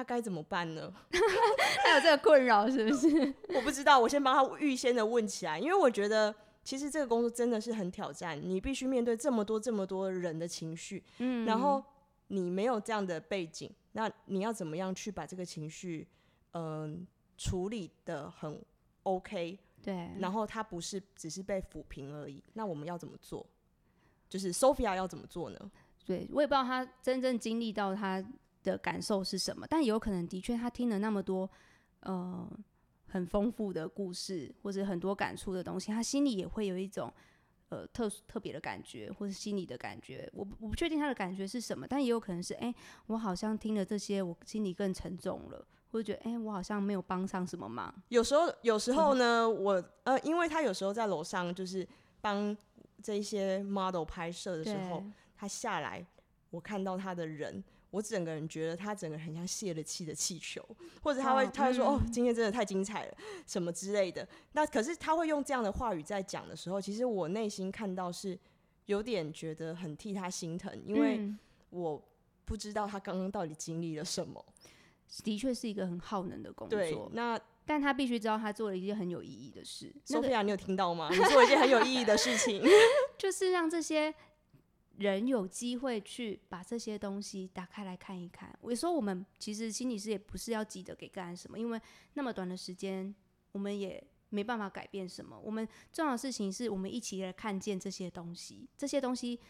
[0.00, 0.90] 她该怎么办呢？
[1.84, 3.34] 他有这个困扰是不是？
[3.54, 6.34] 我不知道，我先帮他预先的问起来，因为我觉得
[6.64, 11.84] 其实这个工作真的是很挑战，你必须面对这么多这么多人的情绪，嗯，然后。
[12.32, 16.06] 你没有这样的背景，那你要怎么样去把这个情绪，
[16.52, 18.64] 嗯、呃，处理的很
[19.02, 19.58] OK？
[19.82, 20.12] 对。
[20.20, 23.44] 然后他不是只是被抚平而已，那我们要怎么做？
[24.28, 25.70] 就是 Sophia 要怎么做呢？
[26.06, 28.24] 对，我也不知道他真正经历到他
[28.62, 31.48] 的感受是什么，但有可能的确他听了那么多，
[32.00, 32.48] 呃，
[33.06, 37.12] 很丰富的故事或者很多感触的东西，他心里也会有一种。
[37.70, 42.74] 呃，特殊特别的感觉，或是心里的感觉，我我不确定他的感觉是什么，但也有可能是，哎、欸，
[43.06, 47.94] 我好像听了这些，我心里更沉重了，或者觉得，哎、欸，我好像没有帮上什么忙。
[48.08, 51.86] 有时候，有时候呢，嗯、我呃，因为他有时候在楼上就是
[52.20, 52.56] 帮
[53.00, 55.04] 这些 model 拍摄的时候，
[55.36, 56.04] 他下来，
[56.50, 57.62] 我看到他的人。
[57.90, 60.64] 我整个人觉得他整个很像泄了气的气球，
[61.02, 63.16] 或者他会他会说、嗯、哦，今天真的太精彩了，
[63.46, 64.26] 什么之类的。
[64.52, 68.38] 那可是他会用这样的话语在讲的时候，其实我内心看到是
[68.86, 71.20] 有点觉得很替他心疼，因为
[71.70, 72.00] 我
[72.44, 74.44] 不知道他刚刚到底经历了什么。
[75.24, 76.78] 的确是一个很耗能的工作。
[76.78, 77.36] 对，那
[77.66, 79.92] 但他必须知道他做了一件很有意义的事。
[80.06, 81.08] Sophia，、那个、你有听到吗？
[81.10, 82.62] 你做了一件很有意义的事情，
[83.18, 84.14] 就是让这些。
[85.00, 88.54] 人有机会去把这些东西打开来看一看。
[88.60, 91.80] 我说，我们其实心理师也不是要急着给个案什么，因为
[92.12, 93.14] 那么短的时间，
[93.52, 95.38] 我们也没办法改变什么。
[95.38, 99.40] 我们重要的事情是我们一起来看见这些东西，这些东西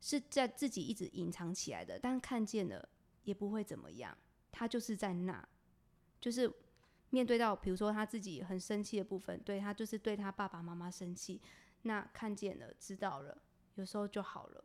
[0.00, 2.88] 是在自己一直隐藏起来的，但看见了
[3.22, 4.18] 也不会怎么样，
[4.50, 5.48] 他就是在那，
[6.20, 6.52] 就是
[7.10, 11.40] 面对到比如说他自己很生气的部分，对，他就是对他爸爸妈妈生气，
[11.82, 13.38] 那看见了，知道了，
[13.76, 14.64] 有时候就好了。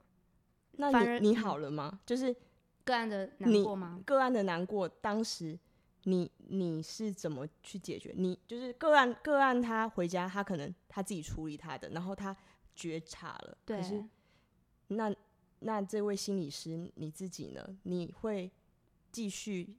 [0.73, 1.99] 那你你好了吗？
[2.05, 2.35] 就是
[2.83, 4.01] 个案的难过吗？
[4.05, 5.57] 个案的难过，当时
[6.05, 8.13] 你你是怎么去解决？
[8.17, 12.35] 你就是个案个案，他回家，他可能他自己处理他的，然后他
[12.75, 13.57] 觉察了。
[13.65, 13.77] 对。
[13.77, 14.03] 可是
[14.87, 15.13] 那
[15.59, 17.77] 那这位心理师你自己呢？
[17.83, 18.51] 你会
[19.11, 19.75] 继续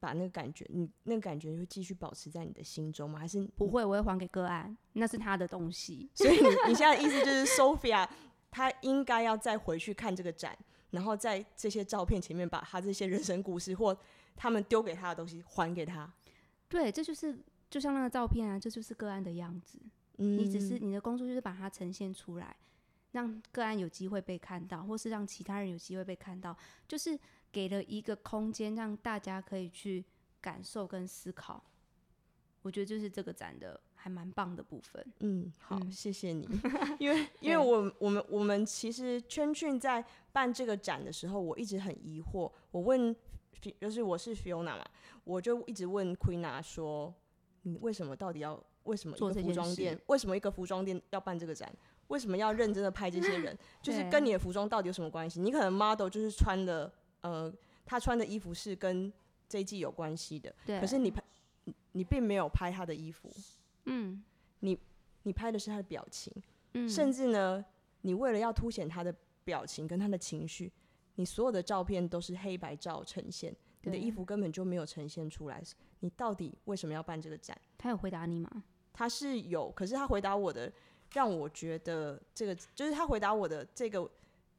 [0.00, 3.18] 把那个感觉，你那个感觉会继续保持在你的心中吗？
[3.18, 3.84] 还是不会？
[3.84, 6.10] 我会还给个案，那是他的东西。
[6.14, 8.08] 所以你你现在的意思就是 Sophia。
[8.50, 10.56] 他应该要再回去看这个展，
[10.90, 13.96] 然后在这些照片前面把他这些人生故事或
[14.34, 16.12] 他们丢给他的东西还给他。
[16.68, 17.38] 对，这就是
[17.70, 19.78] 就像那个照片啊，这就是个案的样子。
[20.16, 22.56] 嗯，你只是你的工作就是把它呈现出来，
[23.12, 27.18] 让个案有机会被看到，或是让其他人有机会被看到，就是
[27.52, 30.04] 给了一个空间，让大家可以去
[30.40, 31.64] 感受跟思考。
[32.62, 35.04] 我觉得就是这个展的还蛮棒的部分。
[35.18, 36.48] 嗯，好，嗯、谢谢你。
[37.00, 42.50] 因为 因为我我们我们其实圈圈在办这个展的时候，我一直很疑惑。
[42.70, 43.14] 我问，
[43.80, 44.84] 就是我是 Fiona 嘛，
[45.24, 47.12] 我就一直问 Queena 说，
[47.62, 50.00] 你为什么到底要为什么一个服装店？
[50.06, 51.70] 为什么一个服装店要办这个展？
[52.06, 53.58] 为什么要认真的拍这些人？
[53.82, 55.40] 就是跟你的服装到底有什么关系？
[55.40, 56.90] 你可能 model 就是穿的，
[57.22, 57.52] 呃，
[57.84, 59.12] 他穿的衣服是跟
[59.48, 60.80] 这一季有关系的，对。
[60.80, 61.20] 可是你拍。
[61.92, 63.28] 你并没有拍他的衣服，
[63.88, 64.22] 嗯，
[64.60, 64.78] 你
[65.22, 66.32] 你拍的是他的表情，
[66.74, 67.64] 嗯，甚至呢，
[68.02, 69.14] 你为了要凸显他的
[69.44, 70.72] 表情跟他的情绪，
[71.16, 75.62] 你所有的照片都是黑白照呈现，你的衣服根本就没有呈现出来。
[76.00, 77.58] 你到底为什么要办这个展？
[77.76, 78.64] 他有回答你吗？
[78.92, 80.72] 他是有，可是他回答我的，
[81.12, 84.08] 让我觉得这个就是他回答我的这个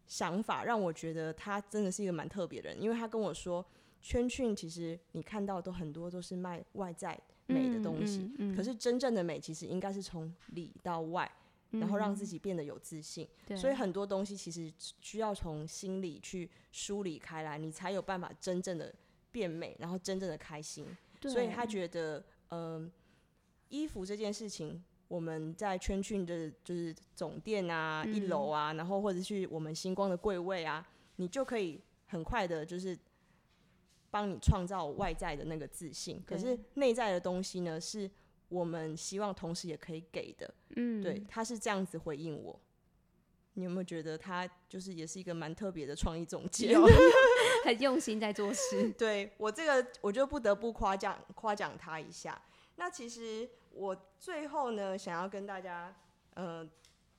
[0.07, 3.65] 想法，让我觉得他真的是一个蛮特别的人，因为他跟我说。
[4.01, 7.19] 圈圈其实你看到都很多都是卖外在
[7.49, 11.29] 美的东西，嗯嗯嗯、可是真正的美其实应该是从里到外，
[11.71, 13.27] 嗯、然后让自己变得有自信。
[13.47, 14.71] 嗯、所以很多东西其实
[15.01, 18.93] 需要从心里去梳理开来，你才有办法真正的
[19.31, 20.85] 变美，然后真正的开心。
[21.23, 22.91] 所以他觉得，嗯、呃，
[23.69, 30.87] 衣服这件事情，我们在圈圈的就是总店啊、嗯、一楼啊，然后或者去我们星光的柜位啊，
[31.17, 32.97] 你就可以很快的，就是。
[34.11, 38.09] 帮你创造外在的那个自信，可是内在的东西呢，是
[38.47, 40.53] 我们希望同时也可以给的。
[40.75, 42.59] 嗯，对，他是这样子回应我。
[43.53, 46.73] 你有没有觉得他就是也是一个蛮特别的创意总监？
[47.65, 48.89] 很用心在做事。
[48.97, 52.41] 对，我这个，我就不得不夸奖夸奖他一下。
[52.77, 55.93] 那其实我最后呢，想要跟大家
[56.35, 56.65] 呃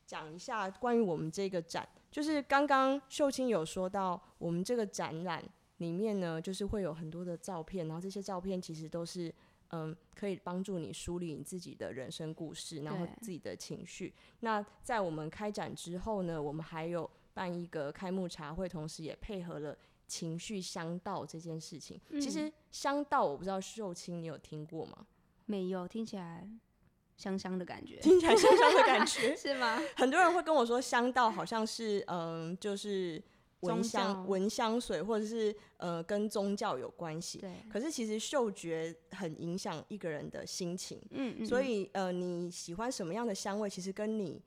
[0.07, 5.45] 讲一下关于我们这个展，就是刚刚秀清有说到我们这个展览。
[5.81, 9.35] 里面呢，就是会有很多的照片，然后这些照片其实都是，
[9.70, 14.12] 嗯，可以帮助你梳理你自己的人生故事，然后自己的情绪。
[14.41, 19.74] 那在我们开展之后呢，我们还有办一个开幕茶会，同时也配合了
[20.07, 21.99] 情绪香道这件事情。
[22.11, 25.07] 嗯、其实香道我不知道秀清你有听过吗？
[25.47, 26.47] 没有，听起来
[27.16, 29.81] 香香的感觉，听起来香香的感觉 是吗？
[29.97, 33.22] 很多人会跟我说香道好像是，嗯，就是。
[33.61, 37.38] 闻香闻香水，或者是呃跟宗教有关系。
[37.38, 37.54] 对。
[37.70, 41.00] 可是其实嗅觉很影响一个人的心情。
[41.11, 41.46] 嗯嗯。
[41.46, 44.42] 所以呃你喜欢什么样的香味，其实跟你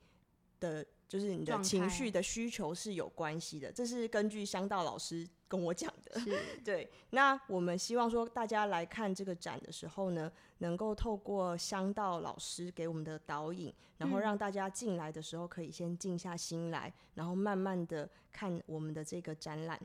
[0.60, 3.70] 的就是你的情绪的需求是有关系的。
[3.70, 6.20] 这是根据香道老师跟我讲的。
[6.64, 6.88] 对。
[7.10, 18.08] 那我们希望说大家来看这个展的时候呢，能够透过香道老师给我们的导引，然后让大家进来的时候可以先静下心来，然后慢慢的。
[18.36, 19.80] 看我们的这个展览，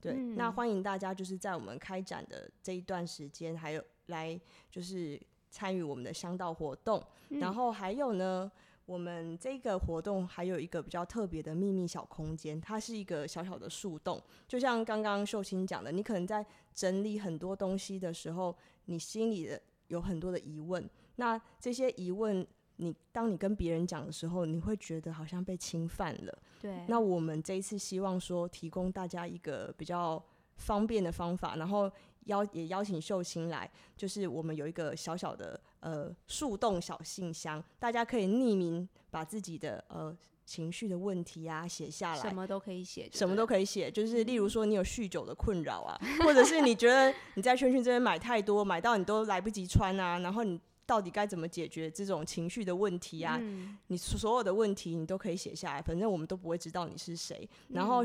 [0.00, 4.36] 对，嗯、那欢迎大家就是在我们开展的这一段时间，还有来
[4.72, 5.16] 就是
[5.52, 7.00] 参与我们的香道活动。
[7.28, 8.50] 嗯、然后还有呢，
[8.92, 14.22] 我们这个活动还有一个比较特别的秘密小空间，它是一个小小的树洞。
[14.46, 22.46] 就像刚刚秀清讲的，你可能在整理很多东西的时候，你心里的有很多的疑问，那这些疑问。
[22.76, 26.38] 你当你跟别人讲的时候，你会觉得好像被侵犯了。
[26.60, 26.84] 对。
[26.88, 30.20] 那我们这一次希望说，提供大家一个比较
[30.56, 31.88] 方便的方法，然后
[32.24, 40.16] 邀也邀请秀清来，就是我们有一个小小的呃树洞小信箱，大家可以匿名把自己的呃
[40.46, 50.58] 情绪的问题啊写下来，什么都可以写，什么都可以写，就是例如说你有酗酒的困扰啊，或者是你觉得你在圈圈这边买太多，买到你都来不及穿啊，然后你。
[50.84, 53.38] 到底该怎么解决这种情绪的问题啊？
[53.40, 57.48] 嗯、你所有的问题你都可以写下来，反正我们都不会知道你是谁。
[57.68, 58.04] 嗯、然后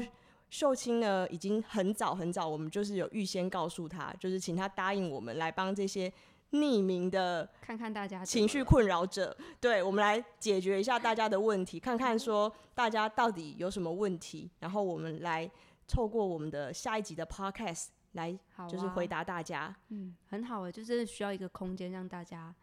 [0.52, 6.10] 秀清呢，已经很早很早，我们就是有预先告诉他，就是请他答应我们来帮这些
[6.52, 15.50] 匿名的看看大家情绪困扰者，对，我们来解决一下大家的问题，看看说大家到底有什么问题，然后我们来
[15.88, 18.38] 透过我们的下一集的 podcast 来
[18.70, 19.62] 就是回答大家。
[19.62, 22.54] 啊、嗯，很好诶，就是需要一个空间让大家。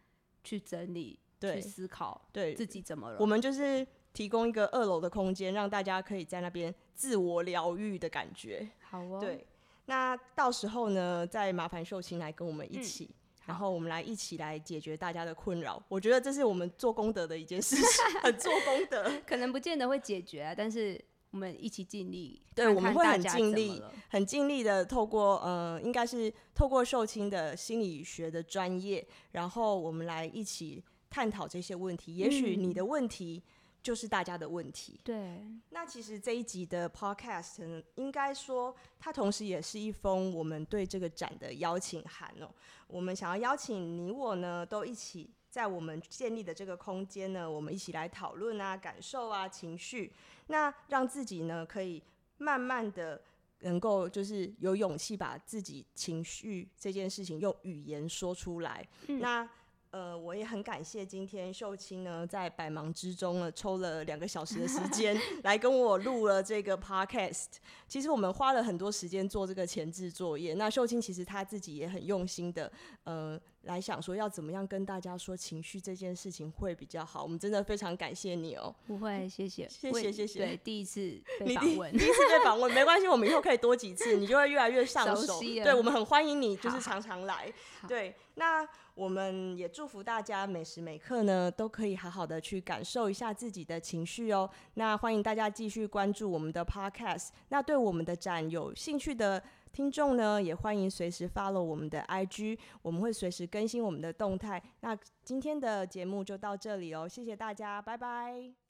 [0.47, 3.16] 去整理，对，去思考，对自己怎么了。
[3.18, 8.68] 我们就是提供一个二楼的空间，让大家可以在那边自我疗愈的感觉。
[8.82, 9.18] 好哦。
[9.18, 9.47] 对，
[9.87, 13.14] 那到时候呢，再麻烦秀琴来跟我们一起，嗯、
[13.47, 15.82] 然后我们来一起来解决大家的困扰。
[15.88, 17.84] 我觉得这是我们做功德的一件事情，
[18.22, 19.12] 很做功德。
[19.26, 22.40] 可能不见得会解决啊，但是我们一起尽力。
[22.55, 32.16] 对，看看我们会很尽力，很尽力的透过呃，应该是透过受亲的心理学的专业，然后我们来一起探讨这些问题。
[32.16, 33.42] 也许你的问题
[33.85, 34.99] 就是大家的问题。
[35.05, 35.62] 对、嗯。
[35.70, 42.51] 那其实这一集的 podcast 呢，应该说它同时也是一封我们对这个展的邀请函哦。
[42.89, 45.30] 我们想要邀请你我呢，都一起。
[45.55, 50.12] 在我们建立的这个空间呢，我们一起来讨论啊，感受啊，情绪，
[50.49, 52.03] 那让自己呢可以
[52.39, 53.22] 慢慢的
[53.61, 58.85] 能够就是有勇气把自己情绪这件事情用语言说出来。
[59.07, 59.49] 嗯、那
[59.95, 67.47] 呃，我也很感谢今天秀清呢在百忙之中呢抽了两个小时的时间 来跟我录了这个 podcast。
[67.86, 70.55] 其实我们花了很多时间做这个前置作业。
[70.55, 72.72] 那秀清其实他自己也很用心的，
[73.05, 73.40] 呃。
[73.64, 78.76] 来想说要怎么样跟大家说情绪这件事情会比较好，我们真的非常感谢你哦、喔。
[78.86, 80.38] 不会，谢谢，谢谢，谢谢。
[80.38, 85.40] 对，第一次 被访问，第一次被访问，没关系，我们以后可以多几次，你就会越来越上手。
[85.40, 87.52] 对，我们很欢迎你，就是常常来。
[87.88, 94.50] 对，那我们也祝福大家每时每刻呢都可以好好的去感受一下自己的情绪哦、喔。
[94.74, 97.28] 那欢迎大家继续关注我们的 Podcast。
[97.48, 99.42] 那对我们的展有兴趣的。
[99.74, 104.62] 听众呢，也欢迎随时 follow 我们的 IG，我们会随时更新我们的动态。
[104.80, 108.63] 那今天的节目就到这里哦，谢谢大家，拜拜。